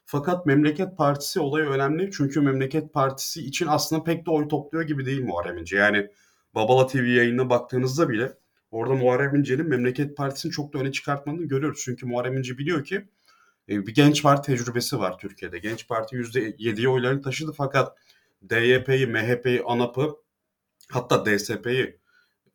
Fakat 0.05 0.45
Memleket 0.45 0.97
Partisi 0.97 1.39
olayı 1.39 1.65
önemli. 1.65 2.11
Çünkü 2.11 2.41
Memleket 2.41 2.93
Partisi 2.93 3.41
için 3.41 3.67
aslında 3.67 4.03
pek 4.03 4.25
de 4.25 4.31
oy 4.31 4.47
topluyor 4.47 4.87
gibi 4.87 5.05
değil 5.05 5.23
Muharrem 5.23 5.57
İnce. 5.57 5.77
Yani 5.77 6.07
Babala 6.55 6.87
TV 6.87 6.97
yayınına 6.97 7.49
baktığınızda 7.49 8.09
bile 8.09 8.33
orada 8.71 8.93
Muharrem 8.93 9.35
İnce'nin 9.35 9.69
Memleket 9.69 10.17
Partisi'ni 10.17 10.51
çok 10.51 10.73
da 10.73 10.79
öne 10.79 10.91
çıkartmadığını 10.91 11.45
görüyoruz. 11.45 11.81
Çünkü 11.83 12.05
Muharrem 12.05 12.37
İnce 12.37 12.57
biliyor 12.57 12.83
ki 12.83 13.07
e, 13.69 13.87
bir 13.87 13.93
genç 13.93 14.23
parti 14.23 14.51
tecrübesi 14.51 14.99
var 14.99 15.17
Türkiye'de. 15.17 15.59
Genç 15.59 15.87
parti 15.87 16.15
%7'ye 16.15 16.89
oylarını 16.89 17.21
taşıdı 17.21 17.51
fakat 17.57 17.97
DYP'yi, 18.49 19.07
MHP'yi, 19.07 19.63
ANAP'ı 19.65 20.26
hatta 20.91 21.25
DSP'yi 21.25 21.99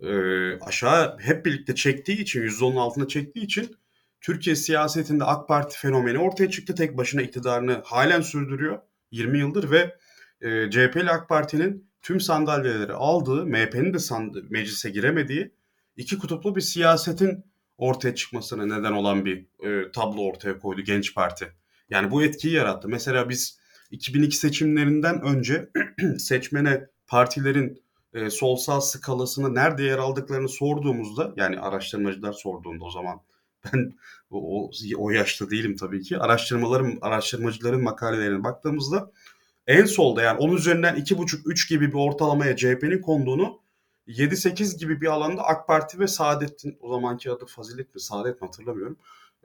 e, 0.00 0.12
aşağı 0.58 1.18
hep 1.18 1.46
birlikte 1.46 1.74
çektiği 1.74 2.20
için, 2.20 2.42
%10'un 2.42 2.76
altına 2.76 3.08
çektiği 3.08 3.44
için 3.44 3.76
Türkiye 4.20 4.56
siyasetinde 4.56 5.24
AK 5.24 5.48
Parti 5.48 5.78
fenomeni 5.78 6.18
ortaya 6.18 6.50
çıktı. 6.50 6.74
Tek 6.74 6.96
başına 6.96 7.22
iktidarını 7.22 7.82
halen 7.84 8.20
sürdürüyor 8.20 8.78
20 9.10 9.38
yıldır 9.38 9.70
ve 9.70 9.96
e, 10.40 10.70
CHP 10.70 10.96
ile 10.96 11.10
AK 11.10 11.28
Parti'nin 11.28 11.90
tüm 12.02 12.20
sandalyeleri 12.20 12.92
aldığı, 12.92 13.46
MHP'nin 13.46 13.94
de 13.94 13.98
sand- 13.98 14.50
meclise 14.50 14.90
giremediği 14.90 15.54
iki 15.96 16.18
kutuplu 16.18 16.56
bir 16.56 16.60
siyasetin 16.60 17.44
ortaya 17.78 18.14
çıkmasına 18.14 18.66
neden 18.66 18.92
olan 18.92 19.24
bir 19.24 19.46
e, 19.66 19.90
tablo 19.92 20.20
ortaya 20.22 20.58
koydu 20.58 20.80
Genç 20.80 21.14
Parti. 21.14 21.52
Yani 21.90 22.10
bu 22.10 22.22
etkiyi 22.22 22.54
yarattı. 22.54 22.88
Mesela 22.88 23.28
biz 23.28 23.58
2002 23.90 24.36
seçimlerinden 24.36 25.22
önce 25.22 25.70
seçmene 26.18 26.86
partilerin 27.06 27.82
e, 28.14 28.30
sol 28.30 28.56
sağ 28.56 28.80
skalasına 28.80 29.48
nerede 29.48 29.82
yer 29.82 29.98
aldıklarını 29.98 30.48
sorduğumuzda 30.48 31.32
yani 31.36 31.60
araştırmacılar 31.60 32.32
sorduğunda 32.32 32.84
o 32.84 32.90
zaman 32.90 33.20
ben 33.64 33.94
o, 34.30 34.70
o 34.96 35.10
yaşta 35.10 35.50
değilim 35.50 35.76
tabii 35.76 36.02
ki 36.02 36.18
araştırmaların 36.18 36.98
araştırmacıların 37.00 37.82
makalelerine 37.82 38.44
baktığımızda 38.44 39.10
en 39.66 39.84
solda 39.84 40.22
yani 40.22 40.38
10 40.38 40.56
üzerinden 40.56 40.96
2,5-3 40.96 41.68
gibi 41.68 41.88
bir 41.88 41.98
ortalamaya 41.98 42.56
CHP'nin 42.56 43.00
konduğunu 43.00 43.60
7-8 44.08 44.78
gibi 44.78 45.00
bir 45.00 45.06
alanda 45.06 45.42
AK 45.42 45.66
Parti 45.66 45.98
ve 45.98 46.06
Saadet'in 46.06 46.78
o 46.80 46.90
zamanki 46.90 47.30
adı 47.30 47.46
Fazilet 47.46 47.94
mi 47.94 48.00
Saadet 48.00 48.42
mi 48.42 48.46
hatırlamıyorum 48.46 48.96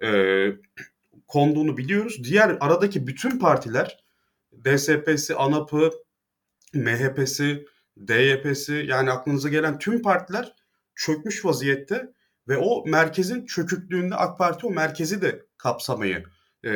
e, 0.04 0.08
konduğunu 1.28 1.78
biliyoruz. 1.78 2.24
Diğer 2.24 2.58
aradaki 2.60 3.08
bütün 3.08 3.40
partiler 3.40 4.04
DSP'si, 4.66 5.36
ANAP'ı, 5.36 5.92
MHP'si, 6.74 7.66
DYP'si 8.08 8.86
yani 8.88 9.12
aklınıza 9.12 9.50
gelen 9.50 9.80
tüm 9.80 10.02
partiler 10.02 10.56
çökmüş 10.96 11.46
vaziyette 11.46 12.14
ve 12.48 12.58
o 12.58 12.86
merkezin 12.86 13.46
çöküklüğünde 13.46 14.16
AK 14.16 14.38
Parti 14.38 14.68
o 14.68 14.72
merkezi 14.72 15.22
de 15.22 15.46
kapsamayı 15.58 16.24
e, 16.66 16.72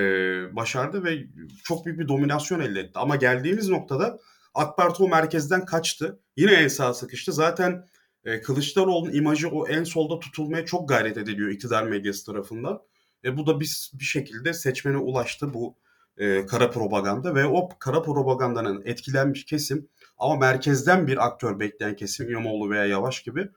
başardı 0.56 1.04
ve 1.04 1.24
çok 1.64 1.86
büyük 1.86 2.00
bir 2.00 2.08
dominasyon 2.08 2.60
elde 2.60 2.80
etti. 2.80 3.00
Ama 3.00 3.16
geldiğimiz 3.16 3.70
noktada 3.70 4.20
AK 4.54 4.78
Parti 4.78 5.04
o 5.04 5.10
merkezden 5.10 5.66
kaçtı. 5.66 6.20
Yine 6.38 6.54
en 6.54 6.68
sağ 6.68 6.94
sıkıştı. 6.94 7.32
Zaten 7.32 7.86
e, 8.26 8.42
Kılıçdaroğlu'nun 8.42 9.14
imajı 9.14 9.50
o 9.50 9.68
en 9.68 9.84
solda 9.84 10.20
tutulmaya 10.20 10.66
çok 10.66 10.90
gayret 10.90 11.18
ediliyor 11.18 11.50
iktidar 11.50 11.84
medyası 11.84 12.26
tarafından. 12.26 12.82
E, 13.24 13.38
bu 13.38 13.48
da 13.48 13.60
biz 13.60 13.92
bir 13.94 14.06
şekilde 14.06 14.54
seçmene 14.54 14.98
ulaştı 14.98 15.54
bu 15.54 15.78
e, 16.18 16.46
kara 16.46 16.70
propaganda 16.70 17.36
ve 17.36 17.46
o 17.46 17.70
kara 17.80 18.02
propagandanın 18.02 18.82
etkilenmiş 18.86 19.46
kesim 19.46 19.90
ama 20.22 20.36
merkezden 20.36 21.08
bir 21.08 21.26
aktör 21.26 21.60
bekleyen 21.60 21.96
kesim 21.96 22.30
İmamoğlu 22.30 22.70
veya 22.70 22.86
Yavaş 22.86 23.24
gibi 23.24 23.50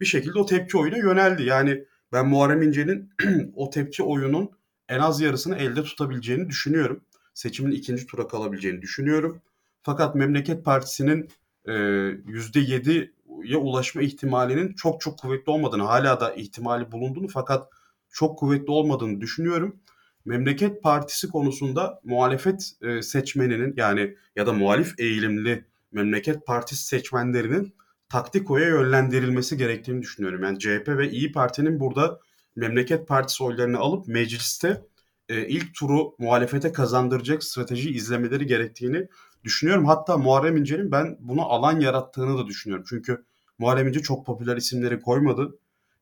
bir 0.00 0.06
şekilde 0.06 0.38
o 0.38 0.46
tepki 0.46 0.78
oyuna 0.78 0.96
yöneldi. 0.96 1.42
Yani 1.42 1.84
ben 2.12 2.28
Muharrem 2.28 2.62
İnce'nin 2.62 3.10
o 3.54 3.70
tepki 3.70 4.02
oyunun 4.02 4.50
en 4.88 4.98
az 4.98 5.20
yarısını 5.20 5.56
elde 5.56 5.82
tutabileceğini 5.82 6.48
düşünüyorum. 6.48 7.04
Seçimin 7.34 7.72
ikinci 7.72 8.06
tura 8.06 8.26
kalabileceğini 8.26 8.82
düşünüyorum. 8.82 9.42
Fakat 9.82 10.14
Memleket 10.14 10.64
Partisi'nin 10.64 11.28
e, 11.64 11.72
%7'ye 11.72 13.56
ulaşma 13.56 14.02
ihtimalinin 14.02 14.72
çok 14.72 15.00
çok 15.00 15.18
kuvvetli 15.18 15.50
olmadığını, 15.50 15.82
hala 15.82 16.20
da 16.20 16.34
ihtimali 16.34 16.92
bulunduğunu 16.92 17.28
fakat 17.28 17.68
çok 18.10 18.38
kuvvetli 18.38 18.70
olmadığını 18.70 19.20
düşünüyorum. 19.20 19.80
Memleket 20.24 20.82
Partisi 20.82 21.28
konusunda 21.28 22.00
muhalefet 22.04 22.72
e, 22.82 23.02
seçmeninin 23.02 23.74
yani 23.76 24.16
ya 24.36 24.46
da 24.46 24.52
muhalif 24.52 24.94
eğilimli 24.98 25.64
Memleket 25.92 26.46
Partisi 26.46 26.84
seçmenlerinin 26.84 27.74
taktik 28.08 28.50
oya 28.50 28.68
yönlendirilmesi 28.68 29.56
gerektiğini 29.56 30.02
düşünüyorum. 30.02 30.42
Yani 30.42 30.58
CHP 30.58 30.88
ve 30.88 31.10
İyi 31.10 31.32
Parti'nin 31.32 31.80
burada 31.80 32.20
Memleket 32.56 33.08
Partisi 33.08 33.44
oylarını 33.44 33.78
alıp 33.78 34.08
mecliste 34.08 34.82
e, 35.28 35.46
ilk 35.46 35.74
turu 35.74 36.14
muhalefete 36.18 36.72
kazandıracak 36.72 37.44
strateji 37.44 37.90
izlemeleri 37.90 38.46
gerektiğini 38.46 39.08
düşünüyorum. 39.44 39.86
Hatta 39.86 40.16
Muharrem 40.16 40.56
İnce'nin 40.56 40.92
ben 40.92 41.16
buna 41.20 41.42
alan 41.42 41.80
yarattığını 41.80 42.38
da 42.38 42.46
düşünüyorum. 42.46 42.84
Çünkü 42.88 43.24
Muharrem 43.58 43.88
İnce 43.88 44.02
çok 44.02 44.26
popüler 44.26 44.56
isimleri 44.56 45.00
koymadı. 45.00 45.58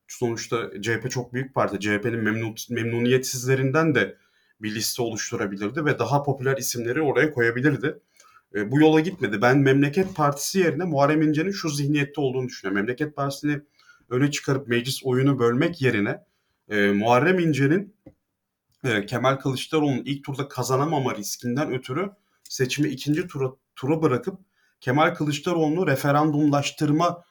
Sonuçta 0.07 0.81
CHP 0.81 1.11
çok 1.11 1.33
büyük 1.33 1.55
parti. 1.55 1.79
CHP'nin 1.79 2.23
memnun, 2.23 2.55
memnuniyetsizlerinden 2.69 3.95
de 3.95 4.17
bir 4.61 4.75
liste 4.75 5.01
oluşturabilirdi 5.01 5.85
ve 5.85 5.99
daha 5.99 6.23
popüler 6.23 6.57
isimleri 6.57 7.01
oraya 7.01 7.31
koyabilirdi. 7.31 7.99
E, 8.55 8.71
bu 8.71 8.79
yola 8.79 8.99
gitmedi. 8.99 9.41
Ben 9.41 9.57
Memleket 9.57 10.15
Partisi 10.15 10.59
yerine 10.59 10.83
Muharrem 10.83 11.21
İnce'nin 11.21 11.51
şu 11.51 11.69
zihniyette 11.69 12.21
olduğunu 12.21 12.47
düşünüyorum. 12.47 12.81
Memleket 12.81 13.15
Partisi'ni 13.15 13.61
öne 14.09 14.31
çıkarıp 14.31 14.67
meclis 14.67 15.03
oyunu 15.03 15.39
bölmek 15.39 15.81
yerine 15.81 16.23
e, 16.69 16.91
Muharrem 16.91 17.39
İnce'nin 17.39 17.95
e, 18.83 19.05
Kemal 19.05 19.35
Kılıçdaroğlu'nun 19.35 20.03
ilk 20.05 20.23
turda 20.23 20.47
kazanamama 20.47 21.15
riskinden 21.15 21.71
ötürü 21.71 22.09
seçimi 22.43 22.89
ikinci 22.89 23.27
tura, 23.27 23.51
tura 23.75 24.01
bırakıp 24.01 24.39
Kemal 24.81 25.15
Kılıçdaroğlu'nu 25.15 25.87
referandumlaştırma 25.87 27.23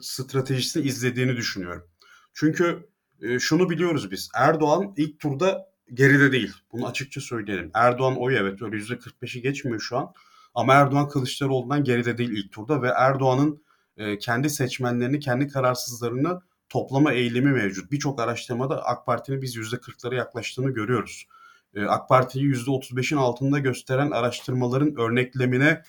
stratejisini 0.00 0.86
izlediğini 0.86 1.36
düşünüyorum. 1.36 1.84
Çünkü 2.34 2.88
e, 3.22 3.38
şunu 3.38 3.70
biliyoruz 3.70 4.10
biz. 4.10 4.30
Erdoğan 4.34 4.94
ilk 4.96 5.20
turda 5.20 5.72
geride 5.94 6.32
değil. 6.32 6.52
Bunu 6.72 6.86
açıkça 6.86 7.20
söyleyelim. 7.20 7.70
Erdoğan 7.74 8.16
oy 8.16 8.36
evet 8.36 8.62
öyle 8.62 8.76
%45'i 8.76 9.42
geçmiyor 9.42 9.80
şu 9.80 9.96
an. 9.96 10.12
Ama 10.54 10.74
Erdoğan 10.74 11.08
Kılıçdaroğlu'ndan 11.08 11.84
geride 11.84 12.18
değil 12.18 12.30
ilk 12.30 12.52
turda 12.52 12.82
ve 12.82 12.88
Erdoğan'ın 12.88 13.62
e, 13.96 14.18
kendi 14.18 14.50
seçmenlerini, 14.50 15.20
kendi 15.20 15.48
kararsızlarını 15.48 16.40
toplama 16.68 17.12
eğilimi 17.12 17.52
mevcut. 17.52 17.92
Birçok 17.92 18.20
araştırmada 18.20 18.84
AK 18.84 19.06
Parti'nin 19.06 19.42
biz 19.42 19.56
%40'lara 19.56 20.14
yaklaştığını 20.14 20.70
görüyoruz. 20.70 21.26
E, 21.74 21.84
AK 21.84 22.08
Parti'yi 22.08 22.44
%35'in 22.44 23.18
altında 23.18 23.58
gösteren 23.58 24.10
araştırmaların 24.10 24.96
örneklemine 24.96 25.82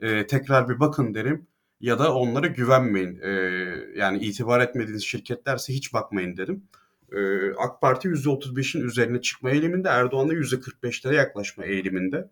e, 0.00 0.26
tekrar 0.26 0.68
bir 0.68 0.80
bakın 0.80 1.14
derim. 1.14 1.46
Ya 1.80 1.98
da 1.98 2.14
onlara 2.14 2.46
güvenmeyin. 2.46 3.20
E, 3.22 3.30
yani 3.96 4.18
itibar 4.18 4.60
etmediğiniz 4.60 5.04
şirketlerse 5.04 5.72
hiç 5.72 5.92
bakmayın 5.92 6.36
derim. 6.36 6.64
E, 7.12 7.50
AK 7.58 7.80
Parti 7.80 8.08
%35'in 8.08 8.82
üzerine 8.82 9.20
çıkma 9.20 9.50
eğiliminde, 9.50 9.88
Erdoğan 9.88 10.28
da 10.28 10.34
%45'lere 10.34 11.14
yaklaşma 11.14 11.64
eğiliminde. 11.64 12.30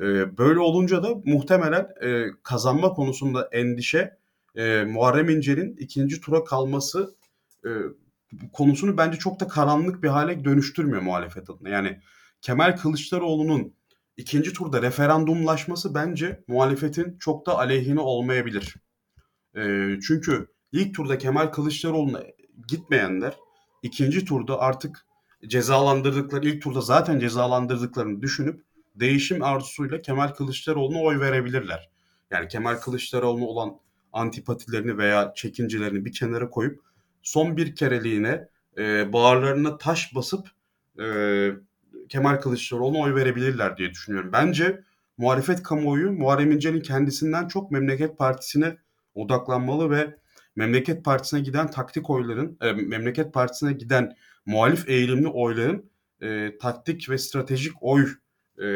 E, 0.00 0.38
böyle 0.38 0.58
olunca 0.58 1.02
da 1.02 1.14
muhtemelen 1.24 1.88
e, 2.02 2.26
kazanma 2.42 2.92
konusunda 2.92 3.48
endişe 3.52 4.18
e, 4.56 4.84
Muharrem 4.84 5.28
İnce'nin 5.28 5.76
ikinci 5.76 6.20
tura 6.20 6.44
kalması 6.44 7.16
e, 7.64 7.70
konusunu 8.52 8.96
bence 8.96 9.18
çok 9.18 9.40
da 9.40 9.48
karanlık 9.48 10.02
bir 10.02 10.08
hale 10.08 10.44
dönüştürmüyor 10.44 11.02
muhalefet 11.02 11.50
adına. 11.50 11.68
Yani 11.68 12.00
Kemal 12.40 12.76
Kılıçdaroğlu'nun 12.76 13.74
ikinci 14.16 14.52
turda 14.52 14.82
referandumlaşması 14.82 15.94
bence 15.94 16.44
muhalefetin 16.48 17.18
çok 17.18 17.46
da 17.46 17.58
aleyhine 17.58 18.00
olmayabilir. 18.00 18.74
E, 19.56 19.94
çünkü 20.06 20.46
ilk 20.72 20.94
turda 20.94 21.18
Kemal 21.18 21.46
Kılıçdaroğlu'na 21.46 22.22
gitmeyenler 22.68 23.36
ikinci 23.82 24.24
turda 24.24 24.60
artık 24.60 25.06
cezalandırdıkları 25.46 26.48
ilk 26.48 26.62
turda 26.62 26.80
zaten 26.80 27.18
cezalandırdıklarını 27.18 28.22
düşünüp 28.22 28.64
değişim 29.00 29.42
arzusuyla 29.42 30.02
Kemal 30.02 30.28
Kılıçdaroğlu'na 30.28 31.02
oy 31.02 31.20
verebilirler. 31.20 31.88
Yani 32.30 32.48
Kemal 32.48 32.74
Kılıçdaroğlu'na 32.74 33.44
olan 33.44 33.76
antipatilerini 34.12 34.98
veya 34.98 35.32
çekincelerini 35.36 36.04
bir 36.04 36.12
kenara 36.12 36.50
koyup 36.50 36.80
son 37.22 37.56
bir 37.56 37.74
kereliğine 37.74 38.48
e, 38.78 39.12
bağırlarına 39.12 39.78
taş 39.78 40.14
basıp 40.14 40.48
e, 41.00 41.06
Kemal 42.08 42.36
Kılıçdaroğlu'na 42.36 42.98
oy 42.98 43.14
verebilirler 43.14 43.76
diye 43.76 43.90
düşünüyorum. 43.90 44.30
Bence 44.32 44.80
muhalefet 45.16 45.62
kamuoyu 45.62 46.12
Muharrem 46.12 46.52
İnce'nin 46.52 46.80
kendisinden 46.80 47.48
çok 47.48 47.70
Memleket 47.70 48.18
Partisi'ne 48.18 48.76
odaklanmalı 49.14 49.90
ve 49.90 50.16
Memleket 50.56 51.04
Partisi'ne 51.04 51.40
giden 51.40 51.70
taktik 51.70 52.10
oyların, 52.10 52.58
e, 52.60 52.72
Memleket 52.72 53.34
Partisi'ne 53.34 53.72
giden 53.72 54.16
muhalif 54.46 54.88
eğilimli 54.88 55.28
oyların 55.28 55.90
e, 56.20 56.58
taktik 56.58 57.10
ve 57.10 57.18
stratejik 57.18 57.72
oy 57.80 58.08
e, 58.62 58.68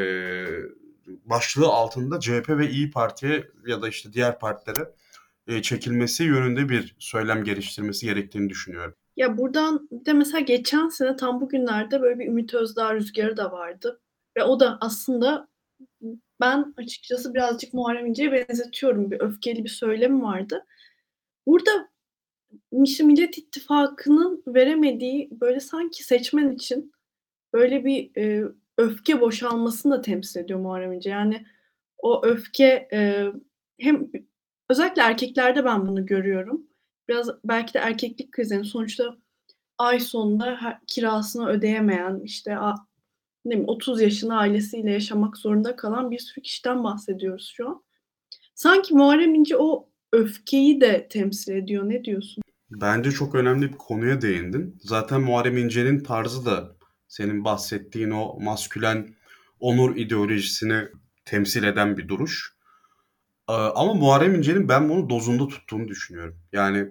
başlığı 1.25 1.67
altında 1.67 2.21
CHP 2.21 2.49
ve 2.49 2.71
İyi 2.71 2.91
Parti'ye 2.91 3.45
ya 3.67 3.83
da 3.83 3.89
işte 3.89 4.13
diğer 4.13 4.39
partilere 4.39 4.91
e, 5.47 5.63
çekilmesi 5.63 6.25
yönünde 6.25 6.69
bir 6.69 6.97
söylem 6.99 7.45
geliştirmesi 7.45 8.07
gerektiğini 8.07 8.49
düşünüyorum. 8.49 8.95
Ya 9.17 9.39
buradan 9.39 9.89
bir 9.91 10.07
de 10.07 10.13
mesela 10.13 10.41
geçen 10.41 10.89
sene 10.89 11.17
tam 11.17 11.41
bugünlerde 11.41 12.03
böyle 12.03 12.19
bir 12.19 12.27
Ümit 12.27 12.55
Özdağ 12.55 12.95
rüzgarı 12.95 13.37
da 13.37 13.53
vardı. 13.53 14.01
Ve 14.37 14.45
o 14.45 14.61
da 14.61 14.79
aslında 14.81 15.49
ben 16.41 16.75
açıkçası 16.77 17.35
birazcık 17.35 17.75
Muharrem 17.75 18.07
İnce'ye 18.07 18.33
benzetiyorum. 18.33 19.11
Bir 19.11 19.21
öfkeli 19.21 19.65
bir 19.65 19.69
söylemi 19.69 20.23
vardı. 20.23 20.67
Burada 21.47 21.89
işte 22.73 23.05
Millet 23.05 23.39
İttifakı'nın 23.39 24.43
veremediği 24.47 25.29
böyle 25.41 25.61
sanki 25.61 26.05
seçmen 26.05 26.51
için 26.51 26.93
böyle 27.53 27.85
bir 27.85 28.17
e, 28.17 28.45
öfke 28.79 29.21
boşalmasını 29.21 29.93
da 29.93 30.01
temsil 30.01 30.41
ediyor 30.41 30.61
Muharrem 30.61 30.93
İnce. 30.93 31.11
Yani 31.11 31.47
o 31.99 32.27
öfke 32.27 32.89
e, 32.93 33.27
hem 33.81 34.11
özellikle 34.69 35.03
erkeklerde 35.03 35.65
ben 35.65 35.89
bunu 35.89 36.07
görüyorum. 36.07 36.67
Biraz 37.09 37.31
belki 37.45 37.75
de 37.75 37.79
erkeklik 37.79 38.33
krizinin 38.33 38.63
sonuçta 38.63 39.17
ay 39.79 40.01
sonunda 40.01 40.81
kirasını 40.87 41.49
ödeyemeyen 41.49 42.21
işte 42.25 42.57
ne 43.45 43.51
bileyim 43.51 43.69
30 43.69 44.01
yaşında 44.01 44.35
ailesiyle 44.35 44.93
yaşamak 44.93 45.37
zorunda 45.37 45.77
kalan 45.77 46.11
bir 46.11 46.19
sürü 46.19 46.43
kişiden 46.43 46.85
bahsediyoruz 46.85 47.53
şu 47.57 47.69
an. 47.69 47.85
Sanki 48.55 48.95
Muharrem 48.95 49.35
İnce 49.35 49.57
o 49.57 49.89
öfkeyi 50.13 50.81
de 50.81 51.09
temsil 51.09 51.53
ediyor. 51.53 51.89
Ne 51.89 52.05
diyorsun? 52.05 52.43
Bence 52.71 53.11
çok 53.11 53.35
önemli 53.35 53.73
bir 53.73 53.79
konuya 53.79 54.23
değindin. 54.23 54.79
Zaten 54.81 55.21
Muharrem 55.21 55.57
İnce'nin 55.57 56.01
tarzı 56.01 56.47
da 56.47 56.77
senin 57.15 57.45
bahsettiğin 57.45 58.11
o 58.11 58.41
maskülen 58.41 59.15
onur 59.61 59.97
ideolojisini 59.97 60.89
temsil 61.25 61.63
eden 61.65 61.97
bir 61.97 62.09
duruş. 62.09 62.55
Ama 63.49 63.95
Muharrem 63.95 64.35
İnce'nin 64.35 64.69
ben 64.69 64.89
bunu 64.89 65.11
dozunda 65.11 65.49
tuttuğunu 65.49 65.89
düşünüyorum. 65.89 66.39
Yani 66.53 66.89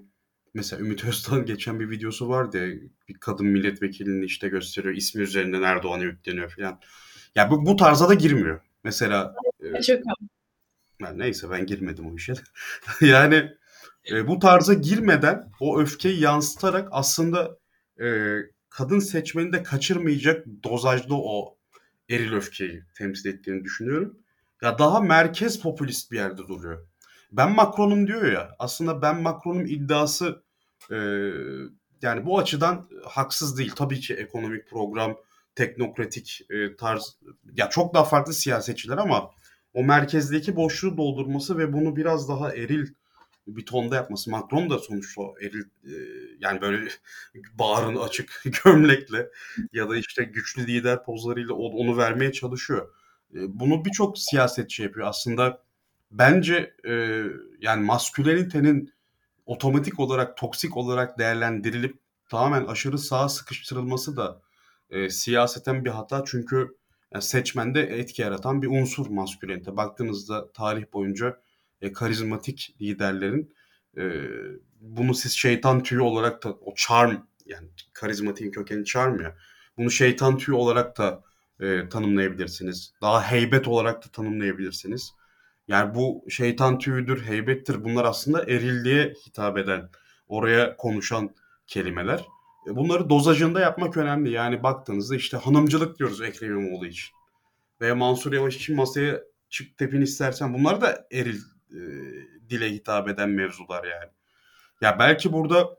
mesela 0.53 0.81
Ümit 0.81 1.05
Özdağ'ın 1.05 1.45
geçen 1.51 1.79
bir 1.79 1.89
videosu 1.89 2.29
vardı 2.29 2.67
ya 2.67 2.79
bir 3.09 3.13
kadın 3.13 3.47
milletvekilini 3.47 4.25
işte 4.25 4.47
gösteriyor 4.47 4.95
ismi 4.95 5.21
üzerinden 5.21 5.61
Erdoğan'a 5.61 6.03
yükleniyor 6.03 6.49
falan. 6.49 6.67
Ya 6.67 6.79
yani 7.35 7.51
bu, 7.51 7.65
bu 7.65 7.75
tarza 7.75 8.09
da 8.09 8.13
girmiyor. 8.13 8.61
Mesela 8.83 9.35
Çok 9.87 9.99
yani 11.01 11.19
neyse 11.19 11.49
ben 11.49 11.65
girmedim 11.65 12.11
o 12.11 12.15
işe. 12.15 12.33
yani 13.01 13.51
e, 14.11 14.27
bu 14.27 14.39
tarza 14.39 14.73
girmeden 14.73 15.51
o 15.59 15.79
öfkeyi 15.79 16.19
yansıtarak 16.19 16.87
aslında 16.91 17.57
e, 18.01 18.37
kadın 18.73 18.99
seçmeni 18.99 19.53
de 19.53 19.63
kaçırmayacak 19.63 20.45
dozajda 20.63 21.15
o 21.15 21.57
eril 22.09 22.33
öfkeyi 22.33 22.83
temsil 22.97 23.29
ettiğini 23.29 23.63
düşünüyorum. 23.63 24.19
Ya 24.61 24.79
daha 24.79 24.99
merkez 24.99 25.61
popülist 25.61 26.11
bir 26.11 26.17
yerde 26.17 26.37
duruyor. 26.37 26.87
Ben 27.31 27.51
Macron'um 27.51 28.07
diyor 28.07 28.31
ya. 28.31 28.55
Aslında 28.59 29.01
ben 29.01 29.21
Macron'um 29.21 29.65
iddiası 29.65 30.43
e, 30.91 30.97
yani 32.01 32.25
bu 32.25 32.39
açıdan 32.39 32.89
haksız 33.05 33.57
değil. 33.57 33.71
Tabii 33.75 33.99
ki 33.99 34.13
ekonomik 34.13 34.69
program, 34.69 35.15
teknokratik 35.55 36.41
e, 36.49 36.75
tarz 36.75 37.17
ya 37.53 37.69
çok 37.69 37.93
daha 37.93 38.03
farklı 38.03 38.33
siyasetçiler 38.33 38.97
ama 38.97 39.29
o 39.73 39.83
merkezdeki 39.83 40.55
boşluğu 40.55 40.97
doldurması 40.97 41.57
ve 41.57 41.73
bunu 41.73 41.95
biraz 41.95 42.29
daha 42.29 42.55
eril 42.55 42.87
bir 43.47 43.65
tonda 43.65 43.95
yapması. 43.95 44.31
Macron 44.31 44.69
da 44.69 44.79
sonuçta 44.79 45.21
eril 45.41 45.63
e, 45.83 45.93
yani 46.39 46.61
böyle 46.61 46.89
bağrını 47.53 48.01
açık 48.01 48.43
gömlekle 48.65 49.29
ya 49.73 49.89
da 49.89 49.97
işte 49.97 50.23
güçlü 50.23 50.67
lider 50.67 51.03
pozlarıyla 51.03 51.53
onu 51.53 51.97
vermeye 51.97 52.31
çalışıyor. 52.31 52.89
E, 53.35 53.59
bunu 53.59 53.85
birçok 53.85 54.17
siyasetçi 54.17 54.83
yapıyor. 54.83 55.07
Aslında 55.07 55.63
bence 56.11 56.73
e, 56.85 57.23
yani 57.61 57.85
maskülenitenin 57.85 58.93
otomatik 59.45 59.99
olarak 59.99 60.37
toksik 60.37 60.77
olarak 60.77 61.19
değerlendirilip 61.19 61.99
tamamen 62.29 62.65
aşırı 62.65 62.97
sağa 62.97 63.29
sıkıştırılması 63.29 64.17
da 64.17 64.41
e, 64.89 65.09
siyaseten 65.09 65.85
bir 65.85 65.89
hata. 65.89 66.23
Çünkü 66.25 66.77
yani 67.13 67.23
seçmende 67.23 67.81
etki 67.81 68.21
yaratan 68.21 68.61
bir 68.61 68.67
unsur 68.67 69.09
maskülenite. 69.09 69.77
Baktığınızda 69.77 70.51
tarih 70.51 70.83
boyunca 70.93 71.39
e, 71.83 71.91
karizmatik 71.93 72.75
liderlerin 72.81 73.55
e, 73.97 74.03
bunu 74.79 75.13
siz 75.13 75.31
şeytan 75.31 75.83
tüyü 75.83 76.01
olarak 76.01 76.43
da 76.43 76.51
o 76.51 76.73
charm 76.75 77.17
yani 77.45 77.67
karizmatiğin 77.93 78.51
kökeni 78.51 78.85
charm 78.85 79.21
ya. 79.21 79.35
Bunu 79.77 79.91
şeytan 79.91 80.37
tüyü 80.37 80.57
olarak 80.57 80.97
da 80.97 81.23
e, 81.59 81.89
tanımlayabilirsiniz. 81.89 82.93
Daha 83.01 83.23
heybet 83.31 83.67
olarak 83.67 84.05
da 84.05 84.09
tanımlayabilirsiniz. 84.09 85.13
Yani 85.67 85.95
bu 85.95 86.25
şeytan 86.29 86.79
tüyüdür, 86.79 87.23
heybettir. 87.23 87.83
Bunlar 87.83 88.05
aslında 88.05 88.43
erilliğe 88.43 89.13
hitap 89.27 89.57
eden, 89.57 89.89
oraya 90.27 90.77
konuşan 90.77 91.35
kelimeler. 91.67 92.25
E, 92.67 92.75
bunları 92.75 93.09
dozajında 93.09 93.59
yapmak 93.59 93.97
önemli. 93.97 94.31
Yani 94.31 94.63
baktığınızda 94.63 95.15
işte 95.15 95.37
hanımcılık 95.37 95.99
diyoruz 95.99 96.21
Ekrem 96.21 96.51
İmamoğlu 96.51 96.87
için. 96.87 97.15
Veya 97.81 97.95
Mansur 97.95 98.33
Yavaş 98.33 98.55
için 98.55 98.75
masaya 98.75 99.21
çık 99.49 99.77
tepin 99.77 100.01
istersen 100.01 100.53
bunlar 100.53 100.81
da 100.81 101.07
eril 101.11 101.39
e, 101.73 101.81
dile 102.49 102.71
hitap 102.71 103.07
eden 103.07 103.29
mevzular 103.29 103.83
yani. 103.83 104.11
Ya 104.81 104.99
belki 104.99 105.33
burada 105.33 105.77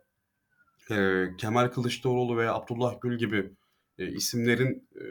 e, 0.91 1.27
Kemal 1.39 1.69
Kılıçdaroğlu 1.69 2.37
veya 2.37 2.55
Abdullah 2.55 3.01
Gül 3.01 3.19
gibi 3.19 3.53
e, 3.99 4.07
isimlerin 4.07 4.89
e, 4.97 5.05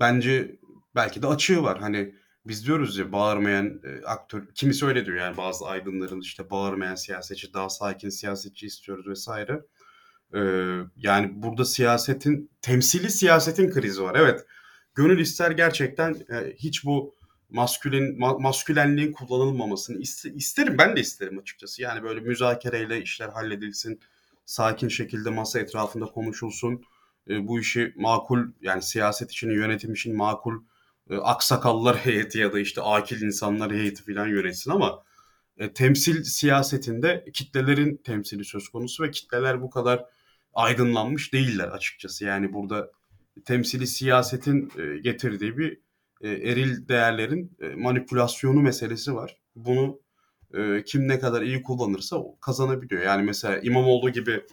bence 0.00 0.58
belki 0.94 1.22
de 1.22 1.26
açığı 1.26 1.62
var. 1.62 1.80
Hani 1.80 2.14
biz 2.46 2.66
diyoruz 2.66 2.98
ya 2.98 3.12
bağırmayan 3.12 3.80
e, 3.84 4.06
aktör, 4.06 4.46
kimisi 4.54 4.86
öyle 4.86 5.06
diyor 5.06 5.16
yani 5.16 5.36
bazı 5.36 5.66
aydınların 5.66 6.20
işte 6.20 6.50
bağırmayan 6.50 6.94
siyasetçi, 6.94 7.54
daha 7.54 7.68
sakin 7.68 8.08
siyasetçi 8.08 8.66
istiyoruz 8.66 9.08
vesaire. 9.08 9.60
E, 10.34 10.40
yani 10.96 11.30
burada 11.34 11.64
siyasetin, 11.64 12.50
temsili 12.62 13.10
siyasetin 13.10 13.70
krizi 13.70 14.02
var. 14.02 14.16
Evet, 14.18 14.46
gönül 14.94 15.18
ister 15.18 15.50
gerçekten 15.50 16.14
e, 16.14 16.52
hiç 16.56 16.84
bu 16.84 17.14
maskülen 17.52 18.18
ma, 18.18 18.38
maskülenliğin 18.38 19.12
kullanılmamasını 19.12 19.98
iste, 19.98 20.32
isterim 20.32 20.78
ben 20.78 20.96
de 20.96 21.00
isterim 21.00 21.38
açıkçası. 21.38 21.82
Yani 21.82 22.02
böyle 22.02 22.20
müzakereyle 22.20 23.02
işler 23.02 23.28
halledilsin, 23.28 24.00
sakin 24.44 24.88
şekilde 24.88 25.30
masa 25.30 25.60
etrafında 25.60 26.04
konuşulsun. 26.04 26.84
E, 27.30 27.46
bu 27.48 27.60
işi 27.60 27.94
makul 27.96 28.38
yani 28.60 28.82
siyaset 28.82 29.30
için 29.30 29.50
yönetim 29.50 29.92
için 29.92 30.16
makul 30.16 30.62
e, 31.10 31.16
aksakallar 31.16 31.96
heyeti 32.06 32.38
ya 32.38 32.52
da 32.52 32.60
işte 32.60 32.82
akil 32.82 33.22
insanlar 33.22 33.72
heyeti 33.72 34.04
falan 34.04 34.26
yönetsin 34.26 34.70
ama 34.70 35.02
e, 35.58 35.72
temsil 35.72 36.24
siyasetinde 36.24 37.24
kitlelerin 37.32 37.96
temsili 37.96 38.44
söz 38.44 38.68
konusu 38.68 39.02
ve 39.02 39.10
kitleler 39.10 39.62
bu 39.62 39.70
kadar 39.70 40.04
aydınlanmış 40.54 41.32
değiller 41.32 41.68
açıkçası. 41.68 42.24
Yani 42.24 42.52
burada 42.52 42.90
temsili 43.44 43.86
siyasetin 43.86 44.72
e, 44.78 44.98
getirdiği 44.98 45.58
bir 45.58 45.78
e, 46.22 46.28
eril 46.30 46.88
değerlerin 46.88 47.56
e, 47.60 47.68
manipülasyonu 47.68 48.60
meselesi 48.60 49.14
var. 49.14 49.36
Bunu 49.56 50.00
e, 50.54 50.84
kim 50.84 51.08
ne 51.08 51.18
kadar 51.18 51.42
iyi 51.42 51.62
kullanırsa 51.62 52.22
kazanabiliyor. 52.40 53.02
Yani 53.02 53.22
mesela 53.22 53.58
İmamoğlu 53.58 54.10
gibi 54.10 54.44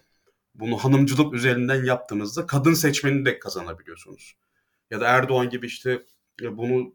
bunu 0.56 0.78
hanımcılık 0.78 1.34
üzerinden 1.34 1.84
yaptığınızda 1.84 2.46
kadın 2.46 2.74
seçmeni 2.74 3.26
de 3.26 3.40
kazanabiliyorsunuz. 3.40 4.36
Ya 4.92 5.00
da 5.02 5.08
Erdoğan 5.08 5.50
gibi 5.50 5.66
işte 5.66 6.06
bunu 6.52 6.94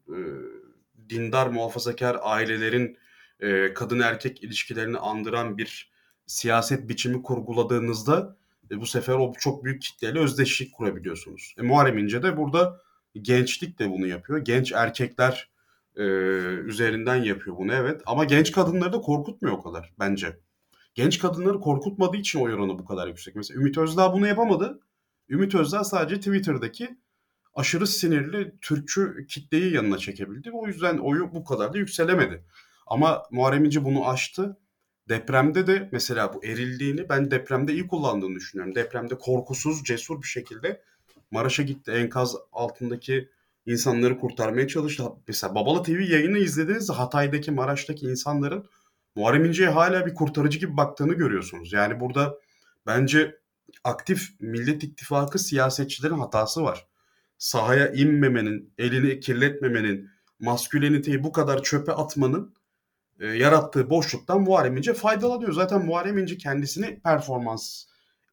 dindar 1.09 1.47
muhafazakar 1.47 2.19
ailelerin 2.23 2.99
kadın 3.75 4.01
erkek 4.01 4.45
ilişkilerini 4.45 4.99
andıran 4.99 5.59
bir 5.59 5.93
siyaset 6.27 6.89
biçimi 6.89 7.23
kurguladığınızda 7.23 8.37
bu 8.71 8.87
sefer 8.87 9.15
o 9.15 9.33
çok 9.39 9.65
büyük 9.65 9.83
kitleyle 9.83 10.19
özdeşlik 10.19 10.75
kurabiliyorsunuz. 10.75 11.55
E, 11.59 11.63
Muharrem 11.63 11.99
İnce 11.99 12.23
de 12.23 12.37
burada 12.37 12.81
gençlik 13.23 13.79
de 13.79 13.91
bunu 13.91 14.07
yapıyor. 14.07 14.39
Genç 14.39 14.73
erkekler 14.73 15.51
e, 15.97 16.03
üzerinden 16.65 17.17
yapıyor 17.17 17.57
bunu 17.57 17.73
evet. 17.73 18.03
Ama 18.07 18.25
genç 18.25 18.53
kadınları 18.53 18.93
da 18.93 19.01
korkutmuyor 19.01 19.57
o 19.57 19.63
kadar 19.63 19.93
bence. 19.99 20.39
Genç 20.95 21.19
kadınları 21.19 21.61
korkutmadığı 21.61 22.17
için 22.17 22.41
oy 22.41 22.55
oranı 22.55 22.79
bu 22.79 22.85
kadar 22.85 23.09
yüksek. 23.09 23.37
Mesela 23.37 23.61
Ümit 23.61 23.79
Özdağ 23.79 24.13
bunu 24.13 24.27
yapamadı. 24.27 24.81
Ümit 25.29 25.55
Özdağ 25.55 25.85
sadece 25.85 26.17
Twitter'daki 26.17 26.99
aşırı 27.55 27.87
sinirli 27.87 28.55
Türkçü 28.61 29.27
kitleyi 29.29 29.75
yanına 29.75 29.99
çekebildi. 29.99 30.51
O 30.53 30.67
yüzden 30.67 30.99
oyu 30.99 31.35
bu 31.35 31.45
kadar 31.45 31.73
da 31.73 31.79
yükselemedi. 31.79 32.45
Ama 32.87 33.23
Muharrem 33.31 33.65
İnce 33.65 33.85
bunu 33.85 34.09
aştı. 34.09 34.57
Depremde 35.09 35.67
de 35.67 35.89
mesela 35.93 36.35
bu 36.35 36.45
erildiğini 36.45 37.09
ben 37.09 37.31
depremde 37.31 37.73
iyi 37.73 37.87
kullandığını 37.87 38.35
düşünüyorum. 38.35 38.75
Depremde 38.75 39.19
korkusuz, 39.19 39.85
cesur 39.85 40.23
bir 40.23 40.27
şekilde 40.27 40.83
Maraş'a 41.35 41.63
gitti. 41.63 41.91
Enkaz 41.91 42.37
altındaki 42.53 43.29
insanları 43.67 44.19
kurtarmaya 44.19 44.69
çalıştı. 44.69 45.05
Mesela 45.29 45.55
Babala 45.55 45.83
TV 45.83 45.91
yayını 45.91 46.39
izlediğinizde 46.39 46.93
Hatay'daki, 46.93 47.51
Maraş'taki 47.51 48.07
insanların 48.07 48.67
Muharrem 49.17 49.45
İnce'ye 49.45 49.69
hala 49.69 50.07
bir 50.07 50.15
kurtarıcı 50.15 50.59
gibi 50.59 50.77
baktığını 50.77 51.15
görüyorsunuz. 51.15 51.73
Yani 51.73 52.01
burada 52.01 52.39
bence 52.87 53.39
aktif 53.85 54.41
Millet 54.41 54.85
İttifakı 54.85 55.39
siyasetçilerin 55.39 56.19
hatası 56.19 56.63
var 56.63 56.87
sahaya 57.39 57.93
inmemenin, 57.93 58.75
elini 58.79 59.21
kirletmemenin, 59.21 60.11
masküleniteyi 60.41 61.25
bu 61.25 61.33
kadar 61.33 61.63
çöpe 61.63 61.93
atmanın 61.93 62.55
e, 63.21 63.27
yarattığı 63.27 63.91
boşluktan 63.91 64.41
Muharrem 64.41 64.77
İnce 64.77 64.95
faydalanıyor. 64.95 65.53
Zaten 65.53 65.85
Muharrem 65.85 66.19
İnce 66.19 66.37
kendisini 66.37 67.01
performans 67.01 67.85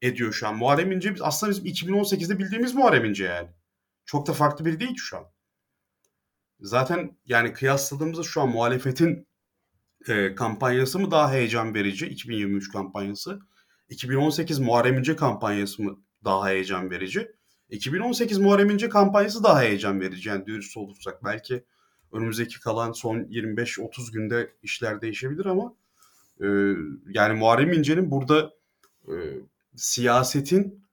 ediyor 0.02 0.34
şu 0.34 0.48
an. 0.48 0.58
Muharrem 0.58 0.92
İnce 0.92 1.16
aslında 1.22 1.52
bizim 1.52 1.66
2018'de 1.66 2.40
bildiğimiz 2.40 2.76
Muharrem 2.76 3.06
İnce 3.06 3.24
yani. 3.24 3.50
Çok 4.06 4.28
da 4.28 4.34
farklı 4.34 4.66
biri 4.66 4.80
değil 4.80 4.94
ki 4.94 5.00
şu 5.00 5.18
an. 5.18 5.26
Zaten 6.60 7.18
yani 7.26 7.54
kıyasladığımızda 7.54 8.24
şu 8.24 8.41
an 8.41 8.49
muhalefetin 8.49 9.28
e, 10.08 10.36
kampanyası 10.36 10.99
mı 10.99 11.12
daha 11.12 11.32
heyecan 11.32 11.74
verici 11.74 12.08
2023 12.08 12.72
kampanyası? 12.72 13.39
2018 13.89 14.60
Muharrem 14.60 14.97
İnce 14.97 15.16
kampanyası 15.16 15.84
mı 15.84 15.99
daha 16.24 16.49
heyecan 16.49 16.89
verici? 16.89 17.32
2018 17.70 18.38
Muharrem 18.38 18.70
İnce 18.70 18.89
kampanyası 18.89 19.43
daha 19.43 19.62
heyecan 19.62 19.99
verici 19.99 20.30
yani 20.30 20.45
dürüst 20.45 20.78
olursak. 20.78 21.24
Belki 21.24 21.64
önümüzdeki 22.12 22.60
kalan 22.60 22.91
son 22.91 23.18
25-30 23.18 24.14
günde 24.14 24.54
işler 24.64 25.02
değişebilir 25.02 25.45
ama 25.45 25.76
e, 26.41 26.47
yani 27.08 27.34
Muharrem 27.34 27.74
İnce'nin 27.74 28.12
burada 28.12 28.52
e, 29.08 29.14
siyasetin 29.76 30.86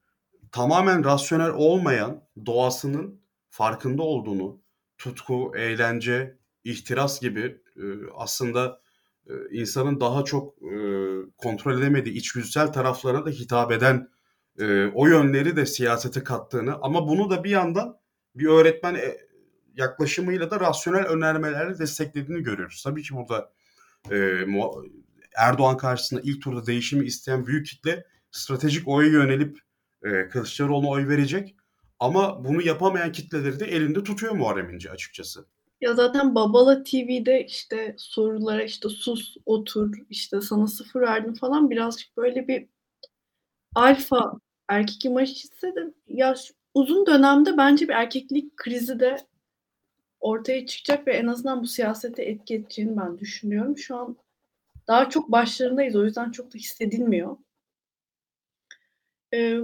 tamamen 0.51 1.03
rasyonel 1.03 1.49
olmayan 1.49 2.23
doğasının 2.45 3.21
farkında 3.49 4.03
olduğunu, 4.03 4.61
tutku, 4.97 5.51
eğlence, 5.55 6.37
ihtiras 6.63 7.21
gibi 7.21 7.61
e, 7.75 7.83
aslında 8.15 8.81
e, 9.27 9.33
insanın 9.51 9.99
daha 9.99 10.23
çok 10.23 10.53
e, 10.57 10.75
kontrol 11.37 11.79
edemediği 11.79 12.15
içgüdüsel 12.15 12.67
taraflarına 12.67 13.25
da 13.25 13.29
hitap 13.29 13.71
eden 13.71 14.09
o 14.93 15.07
yönleri 15.07 15.55
de 15.55 15.65
siyasete 15.65 16.23
kattığını 16.23 16.75
ama 16.81 17.07
bunu 17.07 17.29
da 17.29 17.43
bir 17.43 17.49
yandan 17.49 17.97
bir 18.35 18.45
öğretmen 18.45 18.97
yaklaşımıyla 19.75 20.51
da 20.51 20.59
rasyonel 20.59 21.05
önermelerle 21.05 21.79
desteklediğini 21.79 22.43
görüyoruz. 22.43 22.83
Tabii 22.83 23.03
ki 23.03 23.15
burada 23.15 23.51
Erdoğan 25.37 25.77
karşısında 25.77 26.21
ilk 26.23 26.41
turda 26.41 26.65
değişimi 26.65 27.05
isteyen 27.05 27.45
büyük 27.45 27.65
kitle 27.65 28.05
stratejik 28.31 28.87
oya 28.87 29.09
yönelip 29.09 29.59
e, 30.03 30.29
Kılıçdaroğlu'na 30.29 30.89
oy 30.89 31.07
verecek. 31.07 31.55
Ama 31.99 32.45
bunu 32.45 32.61
yapamayan 32.61 33.11
kitleleri 33.11 33.59
de 33.59 33.65
elinde 33.65 34.03
tutuyor 34.03 34.33
Muharrem 34.33 34.69
İnce 34.69 34.91
açıkçası. 34.91 35.45
Ya 35.81 35.93
zaten 35.93 36.35
Babala 36.35 36.83
TV'de 36.83 37.45
işte 37.45 37.95
sorulara 37.97 38.63
işte 38.63 38.89
sus, 38.89 39.35
otur, 39.45 39.97
işte 40.09 40.41
sana 40.41 40.67
sıfır 40.67 41.01
verdim 41.01 41.33
falan 41.33 41.69
birazcık 41.69 42.17
böyle 42.17 42.47
bir 42.47 42.65
alfa 43.75 44.33
erkek 44.67 45.05
imajı 45.05 45.33
hissedin. 45.33 45.95
Ya 46.07 46.35
uzun 46.73 47.05
dönemde 47.05 47.57
bence 47.57 47.87
bir 47.87 47.93
erkeklik 47.93 48.57
krizi 48.57 48.99
de 48.99 49.17
ortaya 50.19 50.65
çıkacak 50.65 51.07
ve 51.07 51.13
en 51.13 51.27
azından 51.27 51.61
bu 51.61 51.67
siyasete 51.67 52.23
etki 52.23 52.55
edeceğini 52.55 52.97
ben 52.97 53.19
düşünüyorum. 53.19 53.77
Şu 53.77 53.95
an 53.95 54.17
daha 54.87 55.09
çok 55.09 55.31
başlarındayız. 55.31 55.95
O 55.95 56.05
yüzden 56.05 56.31
çok 56.31 56.53
da 56.53 56.57
hissedilmiyor. 56.57 57.37
Ee, 59.33 59.59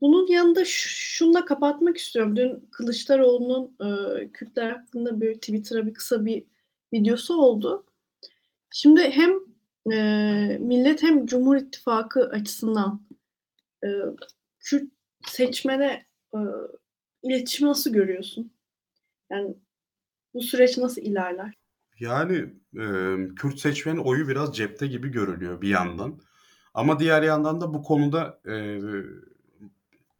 bunun 0.00 0.26
yanında 0.26 0.64
şunla 0.64 1.44
kapatmak 1.44 1.96
istiyorum. 1.96 2.36
Dün 2.36 2.68
Kılıçdaroğlu'nun 2.70 3.76
e, 3.80 4.28
Kürtler 4.32 4.70
hakkında 4.70 5.20
bir 5.20 5.34
Twitter'a 5.34 5.86
bir 5.86 5.94
kısa 5.94 6.24
bir 6.24 6.44
videosu 6.92 7.42
oldu. 7.42 7.86
Şimdi 8.70 9.00
hem 9.00 9.30
e, 9.92 10.58
millet 10.60 11.02
hem 11.02 11.26
Cumhur 11.26 11.56
İttifakı 11.56 12.28
açısından 12.28 13.02
e, 13.84 13.88
Kürt 14.58 14.90
seçmene 15.26 16.06
e, 16.34 16.38
iletişimi 17.22 17.70
nasıl 17.70 17.92
görüyorsun? 17.92 18.52
Yani 19.30 19.54
bu 20.34 20.42
süreç 20.42 20.78
nasıl 20.78 21.02
ilerler? 21.02 21.54
Yani 22.00 22.36
e, 22.74 22.84
Kürt 23.36 23.60
seçmenin 23.60 23.98
oyu 23.98 24.28
biraz 24.28 24.56
cepte 24.56 24.86
gibi 24.86 25.08
görülüyor 25.08 25.60
bir 25.62 25.68
yandan. 25.68 26.20
Ama 26.78 26.98
diğer 26.98 27.22
yandan 27.22 27.60
da 27.60 27.74
bu 27.74 27.82
konuda 27.82 28.40
e, 28.46 28.78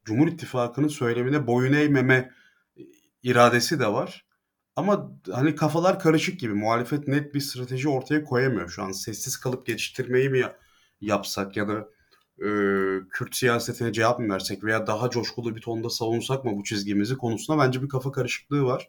Cumhur 0.04 0.28
İttifakı'nın 0.28 0.88
söylemine 0.88 1.46
boyun 1.46 1.72
eğmeme 1.72 2.30
iradesi 3.22 3.80
de 3.80 3.86
var. 3.86 4.26
Ama 4.76 5.12
hani 5.32 5.54
kafalar 5.54 6.00
karışık 6.00 6.40
gibi. 6.40 6.54
Muhalefet 6.54 7.08
net 7.08 7.34
bir 7.34 7.40
strateji 7.40 7.88
ortaya 7.88 8.24
koyamıyor 8.24 8.68
şu 8.68 8.82
an. 8.82 8.90
Sessiz 8.90 9.36
kalıp 9.36 9.66
geçiştirmeyi 9.66 10.28
mi 10.28 10.42
yapsak 11.00 11.56
ya 11.56 11.68
da 11.68 11.88
e, 12.38 12.48
Kürt 13.10 13.36
siyasetine 13.36 13.92
cevap 13.92 14.18
mı 14.18 14.34
versek 14.34 14.64
veya 14.64 14.86
daha 14.86 15.10
coşkulu 15.10 15.56
bir 15.56 15.60
tonda 15.60 15.90
savunsak 15.90 16.44
mı 16.44 16.52
bu 16.56 16.64
çizgimizi 16.64 17.16
konusunda 17.16 17.64
bence 17.64 17.82
bir 17.82 17.88
kafa 17.88 18.12
karışıklığı 18.12 18.64
var. 18.64 18.88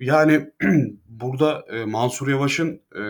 Yani 0.00 0.50
burada 1.08 1.64
e, 1.68 1.84
Mansur 1.84 2.28
Yavaş'ın 2.28 2.80
e, 2.94 3.02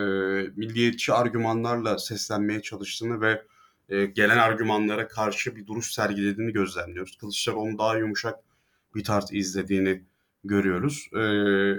milliyetçi 0.55 1.13
argümanlarla 1.13 1.97
seslenmeye 1.97 2.61
çalıştığını 2.61 3.21
ve 3.21 3.52
e, 3.89 4.05
gelen 4.05 4.37
argümanlara 4.37 5.07
karşı 5.07 5.55
bir 5.55 5.67
duruş 5.67 5.93
sergilediğini 5.93 6.53
gözlemliyoruz. 6.53 7.17
Kılıçdaroğlu'nun 7.17 7.77
daha 7.77 7.97
yumuşak 7.97 8.39
bir 8.95 9.03
tarz 9.03 9.33
izlediğini 9.33 10.03
görüyoruz. 10.43 11.07
E, 11.13 11.19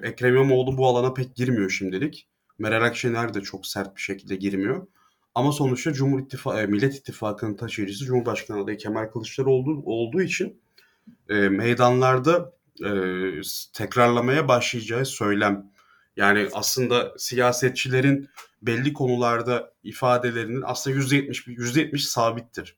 Ekrem 0.09 0.35
İmamoğlu 0.35 0.77
bu 0.79 0.87
alana 0.87 1.15
pek 1.15 1.37
girmiyor 1.37 1.71
şimdilik. 1.71 2.29
Meral 2.59 2.83
Akşener 2.83 3.35
de 3.35 3.41
çok 3.41 3.67
sert 3.67 3.97
bir 3.97 4.01
şekilde 4.01 4.37
girmiyor. 4.37 4.87
Ama 5.35 5.53
sonuçta 5.53 5.93
Cumhur 5.93 6.21
İttifakı, 6.21 6.59
e, 6.59 6.67
Millet 6.67 6.95
İttifakı'nın 6.95 7.55
taşıyıcısı 7.55 8.05
Cumhurbaşkanı 8.05 8.63
adayı 8.63 8.79
Kemal 8.79 9.07
Kılıçdaroğlu 9.07 9.83
olduğu 9.85 10.23
için 10.23 10.61
e, 11.29 11.35
meydanlarda 11.35 12.53
e, 12.85 12.91
tekrarlamaya 13.73 14.49
başlayacağı 14.49 15.07
söylem. 15.07 15.74
Yani 16.17 16.49
aslında 16.53 17.15
siyasetçilerin 17.19 18.29
belli 18.63 18.93
konularda 18.93 19.73
ifadelerinin 19.83 20.63
aslında 20.67 20.97
%70, 20.97 21.47
%70 21.47 21.99
sabittir. 21.99 22.77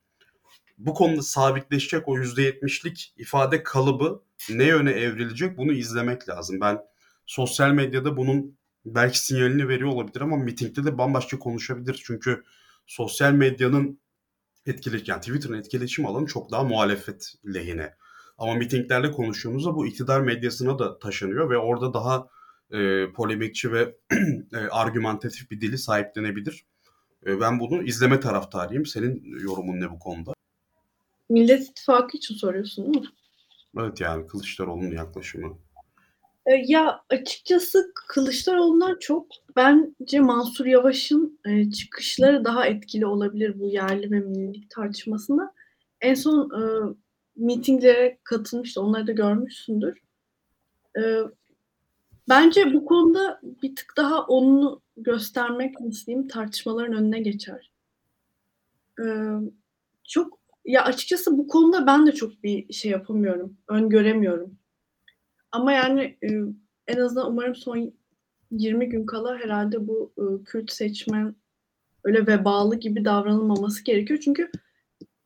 Bu 0.79 0.95
konuda 0.95 1.23
sabitleşecek 1.23 2.09
o 2.09 2.19
%70'lik 2.19 3.15
ifade 3.17 3.63
kalıbı 3.63 4.23
ne 4.51 4.65
yöne 4.65 4.91
evrilecek 4.91 5.59
bunu 5.59 5.73
izlemek 5.73 6.29
lazım. 6.29 6.61
Ben 6.61 6.79
sosyal 7.27 7.71
medyada 7.71 8.17
bunun 8.17 8.57
belki 8.85 9.19
sinyalini 9.19 9.69
veriyor 9.69 9.91
olabilir 9.91 10.21
ama 10.21 10.37
mitingde 10.37 10.85
de 10.85 10.99
bambaşka 10.99 11.39
konuşabilir. 11.39 12.03
Çünkü 12.05 12.45
sosyal 12.87 13.33
medyanın 13.33 14.01
etkili, 14.67 15.03
yani 15.07 15.21
Twitter'ın 15.21 15.59
etkileşim 15.59 16.07
alanı 16.07 16.27
çok 16.27 16.51
daha 16.51 16.65
muhalefet 16.65 17.35
lehine. 17.55 17.95
Ama 18.39 18.55
mitinglerle 18.55 19.11
konuştuğumuzda 19.11 19.75
bu 19.75 19.87
iktidar 19.87 20.21
medyasına 20.21 20.79
da 20.79 20.99
taşınıyor 20.99 21.51
ve 21.51 21.59
orada 21.59 21.95
daha 21.95 22.29
e, 22.73 23.13
polemikçi 23.13 23.73
ve 23.73 23.97
e, 24.53 24.57
argümantatif 24.57 25.51
bir 25.51 25.61
dili 25.61 25.79
sahiplenebilir. 25.79 26.67
E, 27.27 27.41
ben 27.41 27.61
bunu 27.61 27.83
izleme 27.83 28.21
taraftarıyım. 28.21 28.87
Senin 28.87 29.41
yorumun 29.41 29.81
ne 29.81 29.91
bu 29.91 29.99
konuda? 29.99 30.33
Millet 31.29 31.69
İttifakı 31.69 32.17
için 32.17 32.35
soruyorsun 32.35 32.85
değil 32.85 33.05
mi? 33.05 33.11
Evet 33.79 34.01
yani 34.01 34.27
Kılıçdaroğlu'nun 34.27 34.91
yaklaşımı. 34.91 35.59
E, 36.47 36.53
ya 36.67 37.01
açıkçası 37.11 37.93
Kılıçdaroğlu'ndan 38.09 38.97
çok 39.01 39.27
bence 39.57 40.21
Mansur 40.21 40.67
Yavaş'ın 40.67 41.41
e, 41.47 41.71
çıkışları 41.71 42.45
daha 42.45 42.67
etkili 42.67 43.07
olabilir 43.07 43.61
bu 43.61 43.67
yerli 43.67 44.11
ve 44.11 44.21
millilik 44.21 44.71
tartışmasında. 44.71 45.55
En 46.01 46.15
son 46.15 46.51
e, 46.51 46.63
mitinglere 47.37 48.19
katılmıştı. 48.25 48.81
Onları 48.81 49.07
da 49.07 49.13
görmüşsündür. 49.13 49.99
E, 50.99 51.03
Bence 52.29 52.73
bu 52.75 52.85
konuda 52.85 53.41
bir 53.63 53.77
tık 53.77 53.95
daha 53.97 54.23
onu 54.27 54.83
göstermek, 54.97 55.81
nasıl 55.81 56.07
diyeyim, 56.07 56.29
tartışmaların 56.29 56.93
önüne 56.95 57.21
geçer. 57.21 57.71
Eee, 59.01 59.39
çok 60.05 60.39
ya 60.65 60.85
açıkçası 60.85 61.39
bu 61.39 61.49
konuda 61.49 61.87
ben 61.87 62.07
de 62.07 62.13
çok 62.13 62.43
bir 62.43 62.73
şey 62.73 62.91
yapamıyorum, 62.91 63.57
öngöremiyorum. 63.69 64.59
Ama 65.53 65.73
yani, 65.73 66.19
eee, 66.23 66.43
en 66.89 66.97
azından 67.01 67.33
umarım 67.33 67.57
son 67.57 67.93
20 68.53 68.91
gün 68.91 69.07
kala 69.07 69.39
herhalde 69.39 69.89
bu, 69.89 70.13
ııı, 70.21 70.45
Kürt 70.45 70.73
seçmen 70.73 71.37
öyle 72.05 72.29
vebalı 72.29 72.77
gibi 72.77 73.07
davranılmaması 73.07 73.85
gerekiyor. 73.85 74.21
Çünkü 74.25 74.51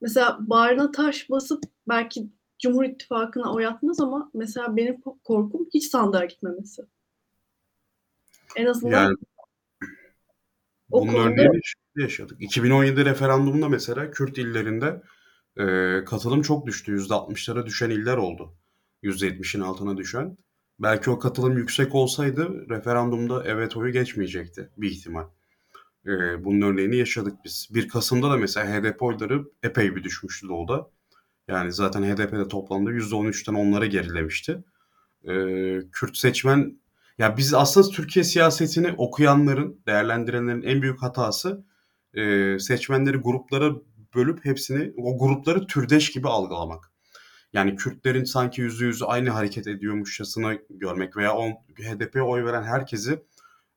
mesela 0.03 0.39
bağrına 0.41 0.93
taş 0.93 1.31
basıp 1.31 1.65
belki 1.89 2.27
Cumhur 2.63 2.85
İttifakı'na 2.85 3.55
oy 3.55 3.67
atmaz 3.67 4.01
ama 4.01 4.31
mesela 4.35 4.77
benim 4.77 5.01
korkum 5.25 5.67
hiç 5.75 5.85
sandığa 5.85 6.25
gitmemesi. 6.25 6.83
En 8.57 8.67
azından 8.67 8.93
Yani 8.93 9.17
bunun 10.91 11.13
konuda 11.13 11.29
örneğini 11.29 11.61
şimdi 11.65 12.03
yaşadık. 12.03 12.43
2017 12.43 13.05
referandumunda 13.05 13.69
mesela 13.69 14.11
Kürt 14.11 14.39
illerinde 14.39 15.03
e, 15.57 15.65
katılım 16.05 16.43
çok 16.43 16.67
düştü. 16.67 16.97
%60'lara 16.97 17.67
düşen 17.67 17.91
iller 17.91 18.17
oldu. 18.17 18.55
%70'in 19.03 19.61
altına 19.61 19.97
düşen. 19.97 20.37
Belki 20.79 21.11
o 21.11 21.19
katılım 21.19 21.59
yüksek 21.59 21.95
olsaydı 21.95 22.69
referandumda 22.71 23.45
evet 23.47 23.77
oyu 23.77 23.93
geçmeyecekti 23.93 24.69
bir 24.77 24.91
ihtimal. 24.91 25.25
E, 26.07 26.45
bunun 26.45 26.61
örneğini 26.63 26.97
yaşadık 26.97 27.35
biz. 27.45 27.69
1 27.71 27.89
Kasım'da 27.89 28.31
da 28.31 28.37
mesela 28.37 28.67
HDP 28.67 29.03
oyları 29.03 29.45
epey 29.63 29.97
bir 29.97 30.05
düşmüştü 30.05 30.49
doğuda. 30.49 30.91
Yani 31.51 31.73
zaten 31.73 32.03
HDP'de 32.03 32.49
toplamda 32.49 32.91
%13'ten 32.91 33.55
onlara 33.55 33.87
gerilemişti. 33.87 34.65
E, 35.25 35.33
Kürt 35.93 36.17
seçmen 36.17 36.81
ya 37.19 37.37
biz 37.37 37.55
aslında 37.55 37.89
Türkiye 37.89 38.25
siyasetini 38.25 38.93
okuyanların, 38.97 39.81
değerlendirenlerin 39.87 40.63
en 40.63 40.83
büyük 40.83 41.03
hatası 41.03 41.65
e, 42.15 42.59
seçmenleri 42.59 43.17
gruplara 43.17 43.73
bölüp 44.15 44.45
hepsini 44.45 44.93
o 44.97 45.19
grupları 45.19 45.67
türdeş 45.67 46.13
gibi 46.13 46.29
algılamak. 46.29 46.93
Yani 47.53 47.77
Kürtlerin 47.77 48.25
sanki 48.25 48.61
yüzü 48.61 48.87
yüzü 48.87 49.05
aynı 49.05 49.31
hareket 49.31 49.67
ediyormuşçasına 49.67 50.55
görmek 50.71 51.17
veya 51.17 51.35
on, 51.35 51.51
HDP'ye 51.79 52.23
oy 52.23 52.45
veren 52.45 52.63
herkesi 52.63 53.25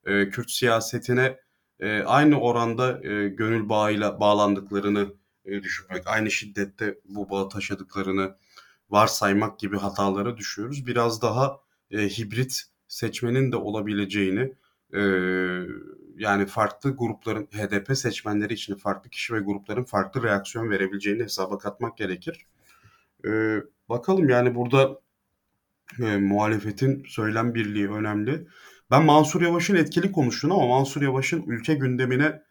e, 0.06 0.30
Kürt 0.30 0.52
siyasetine 0.52 1.38
e, 1.80 2.04
aynı 2.04 2.40
oranda 2.40 3.08
e, 3.08 3.28
gönül 3.30 3.70
bağıyla 3.70 4.20
bağlandıklarını 4.20 5.14
e, 5.46 5.64
düşünmek, 5.64 6.08
aynı 6.08 6.32
şiddette 6.32 7.00
bu 7.06 7.30
bağı 7.30 7.50
taşıdıklarını 7.50 8.36
varsaymak 8.90 9.60
gibi 9.60 9.78
hatalara 9.78 10.38
düşüyoruz. 10.38 10.88
Biraz 10.88 11.22
daha 11.22 11.60
e, 11.92 11.98
hibrit 12.10 12.64
seçmenin 12.88 13.52
de 13.52 13.56
olabileceğini 13.56 14.54
e, 14.94 15.02
yani 16.18 16.46
farklı 16.46 16.96
grupların 16.98 17.46
HDP 17.46 17.98
seçmenleri 17.98 18.54
için 18.54 18.76
farklı 18.76 19.10
kişi 19.10 19.34
ve 19.34 19.40
grupların 19.40 19.84
farklı 19.84 20.24
reaksiyon 20.24 20.70
verebileceğini 20.70 21.24
hesaba 21.24 21.58
katmak 21.58 21.98
gerekir. 21.98 22.46
E, 23.26 23.58
bakalım 23.90 24.30
yani 24.30 24.56
burada 24.56 25.00
e, 26.00 26.18
muhalefetin 26.18 27.04
söylem 27.08 27.56
birliği 27.56 27.90
önemli. 27.90 28.48
Ben 28.92 29.06
Mansur 29.06 29.42
Yavaş'ın 29.42 29.76
etkili 29.76 30.12
konuştuğunu 30.12 30.54
ama 30.54 30.68
Mansur 30.68 31.02
Yavaş'ın 31.02 31.44
ülke 31.48 31.74
gündemine 31.74 32.42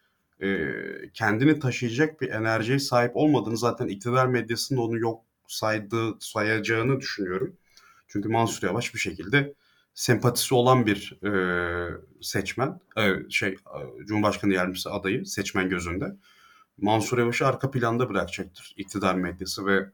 e, 0.43 0.73
kendini 1.13 1.59
taşıyacak 1.59 2.21
bir 2.21 2.29
enerjiye 2.29 2.79
sahip 2.79 3.11
olmadığını 3.15 3.57
zaten 3.57 3.87
iktidar 3.87 4.27
medyasında 4.27 4.81
onu 4.81 4.97
yok 4.99 5.21
saydığı 5.47 6.15
sayacağını 6.19 6.99
düşünüyorum. 6.99 7.57
Çünkü 8.07 8.29
Mansur 8.29 8.67
Yavaş 8.67 8.93
bir 8.93 8.99
şekilde 8.99 9.53
sempatisi 9.93 10.55
olan 10.55 10.85
bir 10.85 11.19
eee, 11.23 11.89
seçmen, 12.21 12.79
eee, 12.97 13.25
şey 13.29 13.55
Cumhurbaşkanı 14.05 14.53
yardımcısı 14.53 14.91
adayı 14.91 15.25
seçmen 15.25 15.69
gözünde. 15.69 16.05
Mansur 16.77 17.17
Yavaş'ı 17.17 17.47
arka 17.47 17.71
planda 17.71 18.09
bırakacaktır 18.09 18.73
iktidar 18.77 19.15
medyası 19.15 19.65
ve 19.65 19.89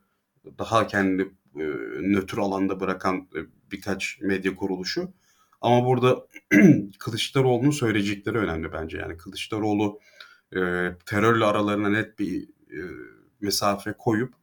daha 0.59 0.87
kendi 0.87 1.21
eee, 1.55 1.65
nötr 2.01 2.37
alanda 2.37 2.79
bırakan 2.79 3.15
e, 3.17 3.39
birkaç 3.71 4.19
medya 4.21 4.55
kuruluşu. 4.55 5.13
Ama 5.61 5.85
burada 5.85 6.27
Kılıçdaroğlu'nun 6.99 7.71
söyleyecekleri 7.71 8.37
önemli 8.37 8.73
bence. 8.73 8.97
Yani 8.97 9.17
Kılıçdaroğlu 9.17 9.99
eee, 10.55 10.97
terörle 11.05 11.45
aralarına 11.45 11.89
net 11.89 12.19
bir 12.19 12.31
eee, 12.71 12.83
mesafe 13.41 13.93
koyup 13.99 14.33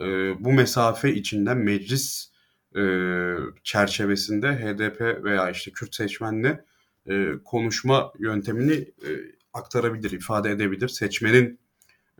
eee, 0.00 0.36
bu 0.40 0.52
mesafe 0.52 1.14
içinden 1.14 1.58
meclis 1.58 2.32
eee, 2.76 3.36
çerçevesinde 3.64 4.48
HDP 4.52 5.24
veya 5.24 5.50
işte 5.50 5.70
Kürt 5.72 5.94
seçmenle 5.94 6.64
eee, 7.06 7.32
konuşma 7.44 8.12
yöntemini 8.18 8.72
eee, 8.74 9.32
aktarabilir, 9.54 10.10
ifade 10.10 10.50
edebilir. 10.50 10.88
Seçmenin 10.88 11.60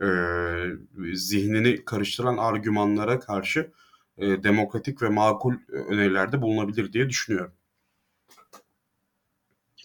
eee, 0.03 0.72
zihnini 1.14 1.87
karıştıran 1.87 2.39
argümanlara 2.39 3.20
karşı 3.20 3.72
eee, 4.18 4.45
demokratik 4.45 5.03
ve 5.03 5.11
makul 5.11 5.55
önerilerde 5.91 6.43
bulunabilir 6.43 6.95
diye 6.95 7.11
düşünüyorum. 7.11 7.53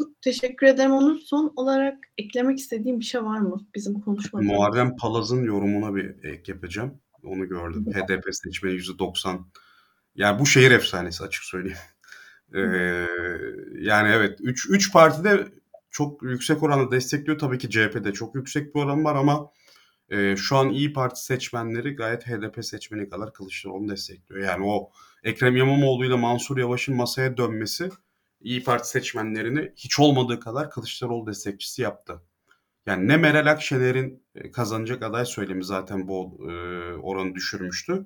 Çok 0.02 0.22
teşekkür 0.22 0.68
ederim 0.68 0.92
Onur. 0.92 1.20
Son 1.20 1.54
olarak 1.56 1.98
eklemek 2.18 2.60
istediğin 2.60 3.00
bir 3.00 3.06
şey 3.06 3.24
var 3.24 3.40
mı 3.40 3.68
bizim 3.76 4.02
konuşmalarımıza? 4.02 4.56
Muharrem 4.56 4.96
Palaz'ın 4.96 5.44
yorumuna 5.44 5.96
bir 5.96 6.24
ek 6.24 6.52
yapacağım. 6.52 7.02
Onu 7.24 7.50
gördüm. 7.50 7.86
HDP 7.94 8.36
seçmeni 8.36 8.74
%90. 8.76 9.40
Yani 10.16 10.40
bu 10.40 10.46
şehir 10.46 10.72
efsanesi 10.72 11.24
açık 11.24 11.44
söyleyeyim. 11.44 11.78
Eee, 12.54 13.08
yani 13.80 14.10
evet 14.10 14.38
3 14.42 14.70
3 14.70 14.94
parti 14.94 15.24
de 15.24 15.48
çok 15.92 16.24
yüksek 16.24 16.64
oranda 16.64 16.92
destekliyor. 16.92 17.40
Tabii 17.40 17.58
ki 17.58 17.70
CHP'de 17.70 18.14
çok 18.14 18.36
yüksek 18.36 18.76
bir 18.76 18.80
oran 18.80 19.06
var 19.06 19.16
ama 19.16 19.52
eee, 20.12 20.36
şu 20.38 20.58
an 20.58 20.70
İyi 20.70 20.94
Parti 20.94 21.26
seçmenleri 21.26 21.96
gayet 21.96 22.28
HDP 22.28 22.66
seçmeni 22.66 23.10
kadar 23.10 23.34
Kılıçdaroğlu'nu 23.34 23.90
destekliyor. 23.90 24.42
Yani 24.42 24.66
o 24.66 24.90
Ekrem 25.24 25.58
İmamoğlu 25.58 26.06
ile 26.06 26.16
Mansur 26.16 26.58
Yavaş'ın 26.58 26.96
masaya 26.96 27.38
dönmesi 27.38 27.90
İyi 28.42 28.64
Parti 28.64 28.90
seçmenlerini 28.90 29.72
hiç 29.76 30.00
olmadığı 30.00 30.40
kadar 30.40 30.70
Kılıçdaroğlu 30.70 31.28
destekçisi 31.28 31.82
yaptı. 31.82 32.22
Yani 32.86 33.08
ne 33.08 33.18
Meral 33.18 33.52
Akşener'in 33.52 34.24
e, 34.36 34.52
kazanacak 34.52 35.04
aday 35.04 35.26
söylemi 35.26 35.64
zaten 35.64 36.08
bu 36.08 36.38
e, 36.50 36.52
oranı 36.94 37.36
düşürmüştü. 37.36 38.06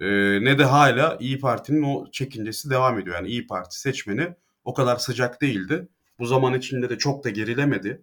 E, 0.00 0.06
ne 0.44 0.58
de 0.58 0.64
hala 0.64 1.16
İyi 1.20 1.38
Parti'nin 1.38 1.82
o 1.82 2.10
çekincesi 2.10 2.70
devam 2.70 2.98
ediyor. 2.98 3.16
Yani 3.16 3.28
İyi 3.28 3.46
Parti 3.46 3.80
seçmeni 3.80 4.34
o 4.64 4.74
kadar 4.74 4.96
sıcak 4.96 5.42
değildi. 5.42 5.88
Bu 6.18 6.26
zaman 6.26 6.54
içinde 6.54 6.90
de 6.90 6.98
çok 6.98 7.24
da 7.24 7.30
gerilemedi. 7.30 8.02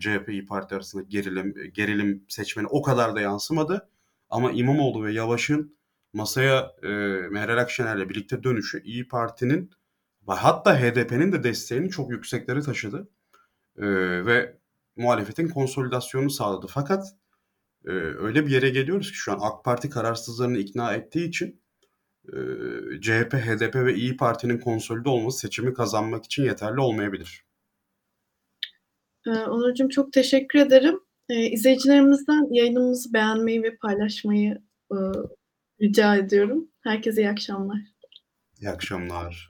CHP 0.00 0.28
İyi 0.28 0.46
Parti 0.46 0.74
arasında 0.74 1.02
gerilim, 1.02 1.54
gerilim 1.74 2.24
seçmeni 2.28 2.66
o 2.66 2.82
kadar 2.82 3.14
da 3.14 3.20
yansımadı. 3.20 3.88
Ama 4.30 4.52
İmamoğlu 4.52 5.04
ve 5.04 5.12
Yavaş'ın 5.12 5.76
masaya 6.12 6.72
e, 6.82 6.88
Meral 7.30 7.58
Akşener'le 7.58 8.08
birlikte 8.08 8.42
dönüşü 8.42 8.82
İyi 8.82 9.08
Parti'nin 9.08 9.70
hatta 10.26 10.80
HDP'nin 10.80 11.32
de 11.32 11.42
desteğini 11.42 11.90
çok 11.90 12.10
yükseklere 12.10 12.60
taşıdı. 12.60 13.08
E, 13.76 13.86
ve 14.26 14.58
muhalefetin 14.96 15.48
konsolidasyonu 15.48 16.30
sağladı. 16.30 16.66
Fakat 16.70 17.06
e, 17.86 17.90
öyle 17.92 18.46
bir 18.46 18.50
yere 18.50 18.70
geliyoruz 18.70 19.10
ki 19.10 19.16
şu 19.16 19.32
an 19.32 19.38
AK 19.42 19.64
Parti 19.64 19.90
kararsızlarını 19.90 20.58
ikna 20.58 20.94
ettiği 20.94 21.28
için 21.28 21.62
e, 22.28 22.36
CHP, 23.00 23.34
HDP 23.34 23.74
ve 23.74 23.94
İyi 23.94 24.16
Parti'nin 24.16 24.58
konsolide 24.58 25.08
olması 25.08 25.38
seçimi 25.38 25.74
kazanmak 25.74 26.24
için 26.24 26.44
yeterli 26.44 26.80
olmayabilir. 26.80 27.44
Ee, 29.26 29.30
Onurcuğum 29.30 29.88
çok 29.88 30.12
teşekkür 30.12 30.58
ederim. 30.58 31.00
Ee, 31.28 31.50
izleyicilerimizden 31.50 32.54
yayınımızı 32.54 33.12
beğenmeyi 33.12 33.62
ve 33.62 33.76
paylaşmayı 33.76 34.62
e, 34.92 34.96
rica 35.80 36.16
ediyorum. 36.16 36.68
Herkese 36.80 37.22
iyi 37.22 37.30
akşamlar. 37.30 37.91
İyi 38.62 38.70
akşamlar. 38.70 39.48